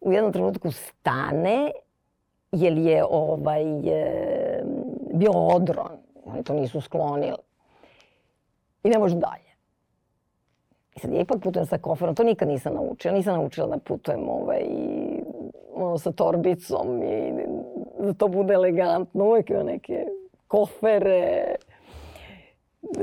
u 0.00 0.12
jednom 0.12 0.32
trenutku 0.32 0.70
stane, 0.70 1.70
jer 2.52 2.78
je 2.78 3.04
ovaj, 3.10 3.62
e, 3.88 4.62
bio 5.14 5.30
odron. 5.32 5.98
Oni 6.24 6.42
to 6.42 6.54
nisu 6.54 6.80
sklonili. 6.80 7.36
I 8.84 8.88
ne 8.88 8.98
može 8.98 9.14
dalje. 9.14 9.50
I 10.96 11.00
sad 11.00 11.12
ja 11.12 11.20
ipak 11.20 11.42
putujem 11.42 11.66
sa 11.66 11.78
koferom, 11.78 12.14
to 12.14 12.24
nikad 12.24 12.48
nisam 12.48 12.74
naučila. 12.74 13.14
Nisam 13.14 13.34
naučila 13.34 13.66
da 13.66 13.78
putujem 13.78 14.28
ovaj, 14.28 14.62
ono, 15.74 15.98
sa 15.98 16.12
torbicom 16.12 17.02
i 17.02 17.32
da 17.98 18.12
to 18.12 18.28
bude 18.28 18.54
elegantno. 18.54 19.24
Uvijek 19.24 19.50
ima 19.50 19.62
neke 19.62 20.06
kofere, 20.46 21.54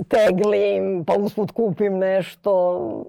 teglim, 0.07 1.05
pa 1.05 1.13
usput 1.19 1.51
kupim 1.51 1.97
nešto. 1.97 3.03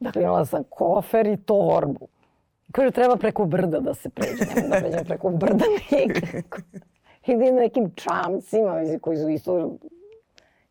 Dakle, 0.00 0.22
imala 0.22 0.44
sam 0.44 0.64
kofer 0.70 1.26
i 1.26 1.36
torbu. 1.36 2.08
Kaže, 2.72 2.90
treba 2.90 3.16
preko 3.16 3.44
brda 3.44 3.80
da 3.80 3.94
se 3.94 4.08
pređe. 4.08 4.44
Nemoj 4.54 4.68
da 4.68 4.76
pređem 4.80 5.04
preko 5.04 5.30
brda 5.30 5.64
nikako. 5.90 6.58
Idem 7.26 7.54
nekim 7.54 7.90
čamcima 7.94 8.82
koji 9.00 9.16
su 9.16 9.28
isto, 9.28 9.70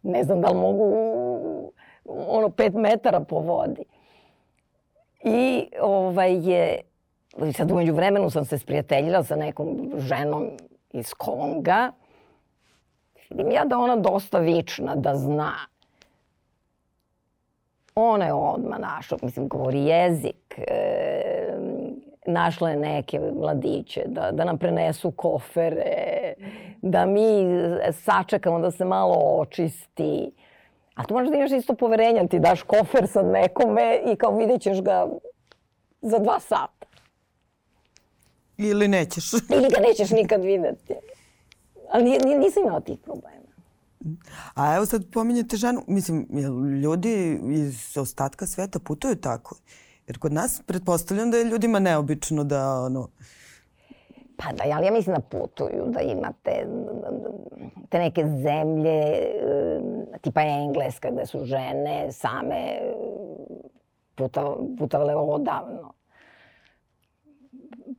ne 0.03 0.23
znam 0.23 0.41
da 0.41 0.47
li 0.47 0.57
mogu 0.57 0.93
ono 2.05 2.49
pet 2.49 2.73
metara 2.73 3.19
po 3.19 3.39
vodi. 3.39 3.83
I 5.23 5.67
ovaj 5.81 6.49
je, 6.49 6.81
sad 7.57 7.71
umeđu 7.71 7.93
vremenu 7.93 8.29
sam 8.29 8.45
se 8.45 8.57
sprijateljila 8.57 9.23
sa 9.23 9.36
nekom 9.36 9.91
ženom 9.97 10.49
iz 10.91 11.13
Konga. 11.13 11.91
Vidim 13.29 13.51
ja 13.51 13.65
da 13.65 13.77
ona 13.77 13.95
dosta 13.95 14.39
vična, 14.39 14.95
da 14.95 15.15
zna. 15.15 15.53
Ona 17.95 18.25
je 18.25 18.33
odmah 18.33 18.79
našla, 18.79 19.17
mislim, 19.21 19.47
govori 19.47 19.86
jezik. 19.86 20.60
E, 20.67 21.37
našla 22.27 22.69
je 22.69 22.77
neke 22.77 23.19
mladiće 23.19 24.03
da, 24.05 24.31
da 24.31 24.45
nam 24.45 24.57
prenesu 24.57 25.11
kofere, 25.11 26.33
da 26.81 27.05
mi 27.05 27.45
sačekamo 27.93 28.59
da 28.59 28.71
se 28.71 28.85
malo 28.85 29.15
očisti. 29.39 30.31
A 30.95 31.03
tu 31.03 31.13
možeš 31.13 31.29
da 31.29 31.37
imaš 31.37 31.51
isto 31.51 31.73
poverenja, 31.73 32.27
ti 32.27 32.39
daš 32.39 32.61
kofer 32.61 33.07
sad 33.07 33.25
nekome 33.25 34.01
i 34.05 34.15
kao 34.15 34.37
vidjet 34.37 34.61
ćeš 34.61 34.81
ga 34.81 35.07
za 36.01 36.19
dva 36.19 36.39
sata. 36.39 36.87
Ili 38.57 38.87
nećeš. 38.87 39.33
Ili 39.55 39.69
ga 39.75 39.81
nećeš 39.87 40.11
nikad 40.11 40.43
videti. 40.43 40.93
Ali 41.91 42.03
nisam 42.19 42.63
imala 42.63 42.79
tih 42.79 42.99
problema. 42.99 43.37
A 44.53 44.75
evo 44.75 44.85
sad 44.85 45.11
pominjete 45.13 45.57
ženu, 45.57 45.83
mislim, 45.87 46.27
ljudi 46.83 47.39
iz 47.49 47.97
ostatka 47.97 48.47
sveta 48.47 48.79
putuju 48.79 49.15
tako? 49.15 49.55
Jer 50.08 50.20
kod 50.20 50.34
nas 50.34 50.62
pretpostavljam 50.65 51.32
da 51.32 51.38
je 51.38 51.43
ljudima 51.43 51.80
neobično 51.80 52.43
da 52.43 52.82
ono... 52.82 53.08
Pa 54.38 54.52
da, 54.52 54.63
ali 54.76 54.86
ja 54.86 54.91
mislim 54.91 55.15
da 55.15 55.22
putuju, 55.22 55.86
da 55.88 56.02
imate 56.02 56.67
te 57.89 58.00
neke 58.00 58.26
zemlje, 58.26 59.02
eh, 59.02 59.82
tipa 60.22 60.41
Engleska, 60.41 61.12
gde 61.12 61.26
su 61.26 61.46
žene 61.46 62.12
same 62.12 62.80
putavale 64.78 65.15
odavno. 65.15 65.93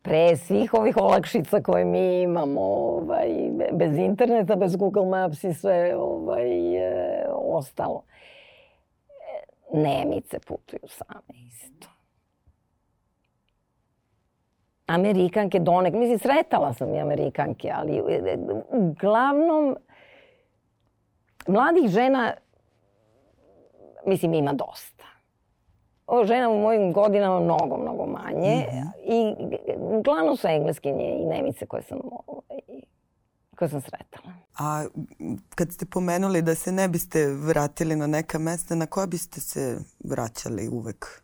Pre 0.02 0.36
svih 0.36 0.74
ovih 0.74 0.96
olakšica 0.96 1.62
koje 1.62 1.84
mi 1.84 2.22
imamo, 2.22 2.60
ovaj, 2.60 3.28
bez 3.72 3.98
interneta, 3.98 4.56
bez 4.56 4.76
Google 4.76 5.06
Maps 5.06 5.44
i 5.44 5.54
sve 5.54 5.96
ovaj, 5.96 6.76
e, 6.76 7.26
ostalo. 7.32 8.02
Nemice 9.72 10.38
putuju 10.46 10.88
same 10.88 11.46
isto. 11.48 11.97
Amerikanke 14.88 15.58
donek, 15.58 15.94
mislim, 15.94 16.18
sretala 16.18 16.74
sam 16.74 16.94
i 16.94 17.00
Amerikanke, 17.00 17.70
ali 17.74 17.92
e, 17.92 18.14
e, 18.14 18.38
uglavnom 18.68 19.76
mladih 21.48 21.90
žena, 21.90 22.32
mislim, 24.06 24.34
ima 24.34 24.52
dosta. 24.52 25.04
O, 26.06 26.24
žena 26.24 26.48
u 26.48 26.58
mojim 26.60 26.92
godinama 26.92 27.40
mnogo, 27.40 27.76
mnogo 27.76 28.06
manje. 28.06 28.66
Mm. 28.72 29.12
I 29.12 29.34
uglavnom 29.78 30.36
su 30.36 30.46
engleskinje 30.46 31.18
i 31.22 31.26
nemice 31.26 31.66
koje 31.66 31.82
sam, 31.82 31.98
ovaj, 32.26 32.60
koje 33.56 33.68
sam 33.68 33.80
sretala. 33.80 34.32
A 34.58 34.84
kad 35.54 35.72
ste 35.72 35.86
pomenuli 35.86 36.42
da 36.42 36.54
se 36.54 36.72
ne 36.72 36.88
biste 36.88 37.26
vratili 37.26 37.96
na 37.96 38.06
neka 38.06 38.38
mesta, 38.38 38.74
na 38.74 38.86
koja 38.86 39.06
biste 39.06 39.40
se 39.40 39.78
vraćali 40.04 40.68
uvek? 40.68 41.22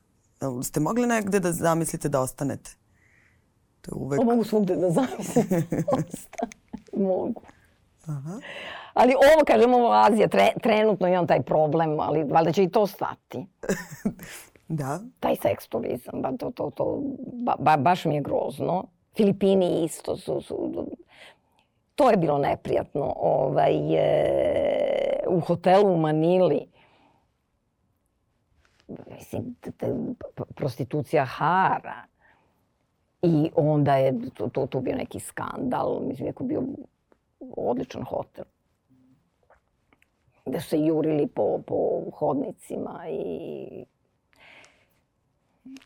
Ste 0.63 0.81
mogli 0.81 1.07
negde 1.07 1.41
da 1.41 1.53
zamislite 1.53 2.09
da 2.09 2.21
ostanete? 2.21 2.84
To 3.85 3.91
je 3.91 3.95
uvek... 3.95 4.21
O, 4.21 4.25
mogu 4.25 4.45
svugde 4.45 4.77
da 4.77 4.91
zamislim. 4.91 5.47
mogu. 7.09 7.43
Aha. 8.07 8.41
Ali 8.95 9.15
ovo, 9.15 9.45
kažem, 9.47 9.75
ovo 9.75 9.93
Azija, 9.93 10.29
tre, 10.29 10.49
trenutno 10.63 11.09
imam 11.09 11.27
taj 11.27 11.43
problem, 11.43 12.01
ali 12.01 12.25
valjda 12.25 12.53
će 12.53 12.63
i 12.63 12.71
to 12.71 12.87
stati. 12.87 13.47
da. 14.69 15.01
Taj 15.21 15.37
seks 15.37 15.69
turizam, 15.69 16.23
ba, 16.23 16.33
to, 16.39 16.51
to, 16.51 16.71
to, 16.71 17.01
ba, 17.33 17.55
ba, 17.59 17.77
baš 17.77 18.05
mi 18.05 18.15
je 18.15 18.21
grozno. 18.21 18.85
Filipini 19.17 19.85
isto 19.85 20.17
su, 20.17 20.41
su 20.41 20.87
to 21.95 22.11
je 22.11 22.17
bilo 22.17 22.39
neprijatno. 22.39 23.13
Ovaj, 23.17 23.95
e, 23.95 25.25
u 25.29 25.41
hotelu 25.41 25.95
u 25.95 25.99
Manili, 25.99 26.67
mislim, 28.89 29.57
prostitucija 30.55 31.25
hara, 31.25 31.95
I 33.25 33.51
onda 33.57 33.97
je 33.97 34.31
to, 34.35 34.49
to, 34.49 34.67
to 34.67 34.81
bio 34.81 34.97
neki 34.97 35.21
skandal, 35.21 36.01
mislim, 36.01 36.27
neko 36.27 36.45
bio 36.45 36.63
odličan 37.57 38.03
hotel. 38.03 38.45
Gde 40.47 40.61
su 40.61 40.69
se 40.69 40.79
jurili 40.79 41.27
po, 41.27 41.61
po 41.67 42.03
hodnicima 42.13 43.01
i 43.09 43.85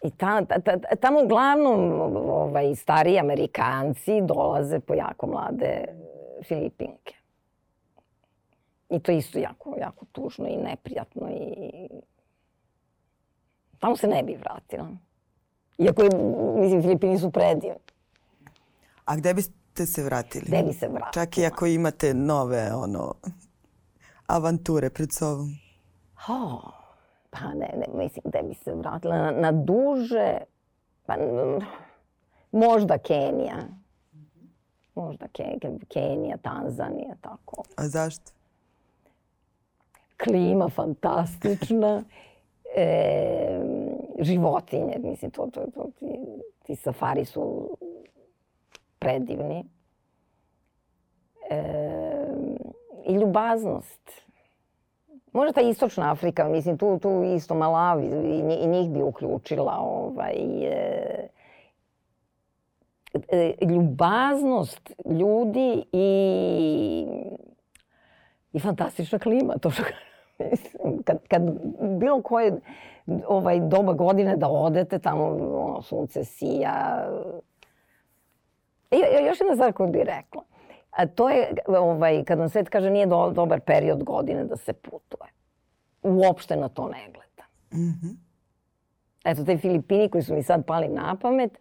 I 0.02 0.10
ta, 0.10 0.44
ta, 0.44 0.60
ta, 0.60 0.96
tamo 1.00 1.20
uglavnom 1.24 1.90
ovaj, 2.16 2.74
stariji 2.74 3.18
Amerikanci 3.18 4.20
dolaze 4.20 4.80
po 4.80 4.94
jako 4.94 5.26
mlade 5.26 5.84
Filipinke. 6.42 7.14
I 8.90 9.00
to 9.00 9.12
isto 9.12 9.38
jako, 9.38 9.76
jako 9.80 10.04
tužno 10.12 10.48
i 10.48 10.56
neprijatno 10.56 11.28
i 11.30 11.88
tamo 13.78 13.96
se 13.96 14.08
ne 14.08 14.22
bi 14.22 14.36
vratila. 14.36 14.88
Iako 15.78 16.02
je, 16.02 16.10
mislim, 16.60 16.82
Filipini 16.82 17.18
su 17.18 17.30
predivni. 17.30 17.78
A 19.04 19.16
gde 19.16 19.34
biste 19.34 19.86
se 19.86 20.02
vratili? 20.02 20.44
Gde 20.46 20.62
bi 20.62 20.72
se 20.72 20.88
vratila? 20.88 21.10
Čak 21.12 21.38
i 21.38 21.46
ako 21.46 21.66
imate 21.66 22.14
nove, 22.14 22.74
ono, 22.74 23.14
avanture 24.26 24.90
pred 24.90 25.12
sobom. 25.12 25.48
Oh, 26.28 26.72
pa 27.30 27.54
ne, 27.54 27.74
ne, 27.76 27.86
mislim, 27.94 28.22
gde 28.24 28.42
bi 28.42 28.54
se 28.54 28.74
vratila? 28.74 29.16
Na, 29.16 29.30
na 29.30 29.52
duže, 29.52 30.38
pa 31.06 31.16
možda 32.52 32.98
Kenija. 32.98 33.58
Možda 34.94 35.26
Kenija, 35.88 36.36
Tanzanija, 36.36 37.14
tako. 37.20 37.62
A 37.76 37.88
zašto? 37.88 38.32
Klima 40.24 40.68
fantastična. 40.68 42.02
e, 42.76 43.87
životinje, 44.18 44.98
mislim, 45.02 45.30
to, 45.30 45.46
to, 45.52 45.60
to, 45.74 45.90
ti, 45.98 46.06
ti 46.62 46.76
safari 46.76 47.24
su 47.24 47.76
predivni. 48.98 49.64
E, 51.50 51.62
I 53.06 53.14
ljubaznost. 53.14 54.10
Možda 55.32 55.52
ta 55.52 55.60
istočna 55.60 56.12
Afrika, 56.12 56.48
mislim, 56.48 56.78
tu, 56.78 56.98
tu 56.98 57.22
isto 57.36 57.54
Malavi 57.54 58.06
i, 58.06 58.64
i 58.64 58.66
njih 58.66 58.90
bi 58.90 59.02
uključila. 59.02 59.76
Ovaj, 59.80 60.34
e, 60.64 61.28
e, 63.28 63.54
ljubaznost 63.66 64.92
ljudi 65.18 65.84
i, 65.92 67.06
i 68.52 68.60
fantastična 68.60 69.18
klima, 69.18 69.54
to 69.58 69.70
što 69.70 69.82
mislim, 69.82 70.07
kad, 71.06 71.18
kad 71.28 71.42
bilo 71.98 72.22
koje 72.22 72.60
ovaj, 73.26 73.60
doba 73.60 73.92
godine 73.92 74.36
da 74.36 74.48
odete, 74.48 74.98
tamo 74.98 75.24
ono, 75.24 75.82
sunce 75.82 76.24
sija. 76.24 77.08
I, 78.90 78.96
još 79.26 79.40
jedna 79.40 79.54
stvar 79.54 79.72
koju 79.72 79.88
bih 79.88 80.02
rekla. 80.02 80.42
A 80.90 81.06
to 81.06 81.30
je, 81.30 81.54
ovaj, 81.66 82.24
kad 82.24 82.38
nam 82.38 82.48
svet 82.48 82.68
kaže 82.68 82.90
nije 82.90 83.06
do, 83.06 83.30
dobar 83.30 83.60
period 83.60 84.04
godine 84.04 84.44
da 84.44 84.56
se 84.56 84.72
putuje. 84.72 85.30
Uopšte 86.02 86.56
na 86.56 86.68
to 86.68 86.88
ne 86.88 87.08
gleda. 87.12 87.44
Mm 87.72 87.92
-hmm. 87.92 88.16
eto, 89.24 89.44
te 89.44 89.58
Filipini 89.58 90.08
koji 90.08 90.22
su 90.22 90.34
mi 90.34 90.42
sad 90.42 90.66
pali 90.66 90.88
na 90.88 91.16
pamet, 91.22 91.58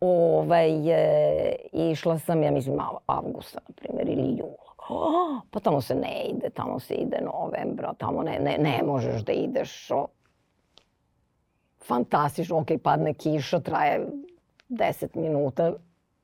ovaj, 0.00 0.90
e, 0.90 1.56
išla 1.72 2.18
sam, 2.18 2.42
ja 2.42 2.50
mislim, 2.50 2.78
avgusta, 3.06 3.60
na 3.68 3.74
primjer, 3.74 4.08
ili 4.08 4.38
jula. 4.38 4.69
Oh, 4.88 5.40
pa 5.50 5.60
tamo 5.60 5.80
se 5.80 5.94
ne 5.94 6.24
ide, 6.24 6.50
tamo 6.50 6.80
se 6.80 6.94
ide 6.94 7.20
novembra, 7.24 7.94
tamo 7.98 8.22
ne, 8.22 8.38
ne, 8.38 8.58
ne 8.58 8.82
možeš 8.86 9.24
da 9.24 9.32
ideš. 9.32 9.90
O, 9.90 10.06
fantastično, 11.86 12.58
ok, 12.58 12.68
padne 12.82 13.14
kiša, 13.14 13.60
traje 13.60 14.06
10 14.68 15.16
minuta, 15.16 15.72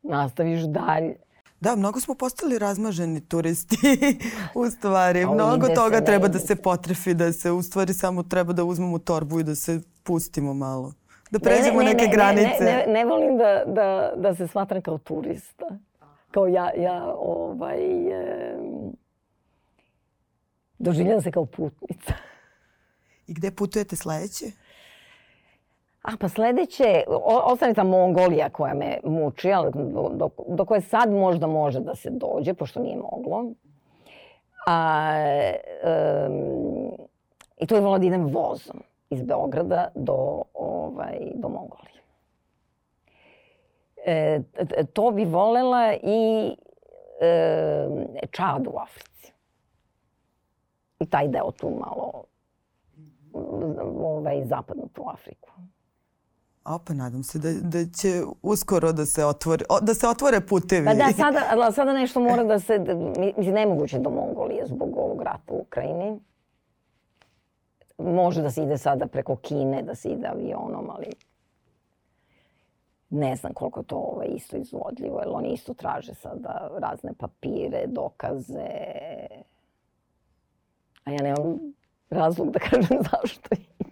nastaviš 0.03 0.63
dalje. 0.63 1.17
Da, 1.61 1.77
mnogo 1.77 2.01
smo 2.01 2.15
postali 2.15 2.59
razmaženi 2.59 3.21
turisti 3.21 3.77
u 4.61 4.71
stvari. 4.71 5.27
Mnogo 5.27 5.69
toga 5.69 6.01
treba 6.01 6.29
da 6.29 6.39
se 6.39 6.57
potrefi, 6.57 7.15
da 7.15 7.33
se 7.33 7.51
u 7.51 7.63
stvari 7.63 7.93
samo 7.93 8.23
treba 8.23 8.53
da 8.53 8.65
uzmemo 8.65 8.99
torbu 8.99 9.41
i 9.41 9.45
da 9.45 9.55
se 9.55 9.81
pustimo 10.03 10.55
malo. 10.55 10.93
Da 11.31 11.39
pređemo 11.39 11.79
ne, 11.79 11.85
ne, 11.85 11.93
neke 11.93 12.05
ne, 12.05 12.13
granice. 12.13 12.65
Ne, 12.65 12.85
ne, 12.87 12.93
ne 12.93 13.05
volim 13.05 13.39
da, 13.39 13.65
da, 13.67 14.13
da 14.17 14.35
se 14.35 14.47
smatram 14.47 14.83
kao 14.83 14.99
turista. 14.99 15.65
Kao 16.37 16.47
ja, 16.47 16.71
ja 16.77 17.15
ovaj, 17.19 18.09
e, 18.09 18.57
doživljam 20.79 21.21
se 21.21 21.31
kao 21.31 21.47
putnica. 21.47 22.13
I 23.27 23.35
gde 23.35 23.51
putujete 23.51 23.97
sledeće? 23.97 24.47
A 26.03 26.11
pa 26.21 26.29
sledeće, 26.29 27.05
ostane 27.25 27.75
ta 27.75 27.85
Mongolija 27.85 28.49
koja 28.49 28.75
me 28.75 28.99
muči, 29.05 29.53
ali 29.53 29.71
do, 29.73 30.31
do 30.49 30.65
koje 30.65 30.81
sad 30.81 31.11
možda 31.11 31.47
može 31.47 31.81
da 31.81 31.95
se 31.95 32.11
dođe, 32.11 32.55
pošto 32.55 32.81
nije 32.81 32.97
moglo. 32.97 33.45
A, 34.67 35.13
um, 36.29 36.91
I 37.59 37.67
to 37.67 37.75
je 37.75 37.81
volila 37.81 37.99
da 37.99 38.07
idem 38.07 38.27
vozom 38.27 38.83
iz 39.11 39.23
Beograda 39.23 39.89
do, 39.95 40.43
ovaj, 40.55 41.19
do 41.35 41.49
Mongolije. 41.49 41.96
E, 44.07 44.41
to 44.93 45.11
bi 45.11 45.25
volela 45.25 45.95
i 46.03 46.57
e, 47.21 48.27
Čad 48.31 48.67
u 48.67 48.79
Africi. 48.79 49.33
I 50.99 51.07
taj 51.07 51.29
deo 51.29 51.51
tu 51.51 51.71
malo 51.71 52.25
ovaj, 54.03 54.45
zapadnu 54.45 54.89
tu 54.93 55.05
Afriku. 55.09 55.51
A 56.65 56.79
pa 56.79 56.95
nadam 56.95 57.23
se 57.23 57.39
da, 57.39 57.53
da 57.53 57.85
će 57.85 58.23
uskoro 58.43 58.93
da 58.93 59.07
se 59.07 59.25
otvore, 59.25 59.65
da 59.83 59.95
se 59.95 60.09
otvore 60.09 60.41
putevi. 60.41 60.87
Pa 60.87 60.95
da, 60.95 61.13
sada, 61.23 61.73
sada 61.73 61.93
nešto 61.93 62.21
mora 62.21 62.45
da 62.45 62.59
se, 62.61 62.79
mislim, 63.37 63.55
nemoguće 63.55 63.99
do 63.99 64.11
Mongolije 64.11 64.67
zbog 64.67 64.97
ovog 64.97 65.23
rata 65.23 65.53
u 65.53 65.61
Ukrajini. 65.61 66.21
Može 67.99 68.43
da 68.43 68.51
se 68.51 68.63
ide 68.63 68.79
sada 68.79 69.07
preko 69.07 69.37
Kine, 69.37 69.83
da 69.83 69.95
se 69.95 70.09
ide 70.09 70.27
avionom, 70.27 70.91
ali 70.91 71.07
ne 73.11 73.37
znam 73.37 73.55
koliko 73.55 73.83
to 73.83 73.97
ovaj, 73.97 74.27
isto 74.37 74.57
izvodljivo, 74.57 75.19
jer 75.19 75.29
oni 75.31 75.49
isto 75.49 75.75
traže 75.75 76.15
sada 76.15 76.71
razne 76.79 77.13
papire, 77.19 77.87
dokaze. 77.87 78.69
A 81.05 81.11
ja 81.11 81.23
nemam 81.23 81.59
razlog 82.11 82.51
da 82.51 82.59
kažem 82.59 82.99
zašto 83.11 83.49
ide. 83.53 83.87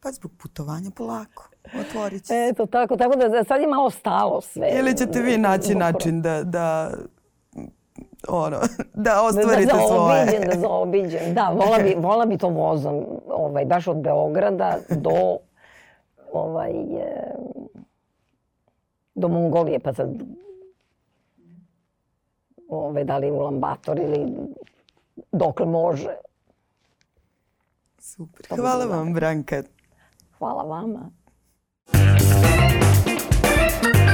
Pa 0.00 0.12
zbog 0.12 0.32
putovanja 0.42 0.90
polako. 0.96 1.48
Otvorit 1.80 2.22
će 2.22 2.26
se. 2.26 2.48
Eto, 2.50 2.66
tako, 2.66 2.96
tako 2.96 3.16
da 3.16 3.44
sad 3.44 3.60
je 3.60 3.66
malo 3.66 3.90
stalo 3.90 4.40
sve. 4.40 4.68
Ili 4.78 4.96
ćete 4.96 5.20
vi 5.20 5.38
naći 5.38 5.74
način 5.74 6.22
da, 6.22 6.42
da 6.42 6.90
ono, 8.28 8.56
da 9.06 9.22
ostvarite 9.22 9.72
da, 9.72 9.78
da 9.78 9.86
svoje. 9.88 10.40
Da 10.46 10.60
zaobiđem, 10.60 11.34
da, 11.34 11.48
vola 11.48 11.78
bi, 11.78 11.94
vola 11.98 12.26
bi 12.26 12.38
to 12.38 12.48
vozom, 12.48 13.04
ovaj, 13.28 13.64
baš 13.64 13.88
od 13.88 13.96
Beograda 13.96 14.78
do 14.90 15.38
ovaj, 16.34 16.70
e, 16.70 17.34
do 19.14 19.28
Mongolije, 19.28 19.78
pa 19.78 19.94
sad 19.94 20.08
ove, 22.68 23.04
da 23.04 23.18
li 23.18 23.30
u 23.30 23.38
Lambator 23.38 23.98
ili 23.98 24.32
dokle 25.32 25.66
može. 25.66 26.16
Super. 27.98 28.46
Hvala, 28.48 28.62
Hvala 28.62 28.96
vam, 28.96 29.14
Branka. 29.14 29.62
Hvala 30.38 30.62
vama. 30.62 31.10
Hvala 31.92 32.46
vama. 33.92 34.13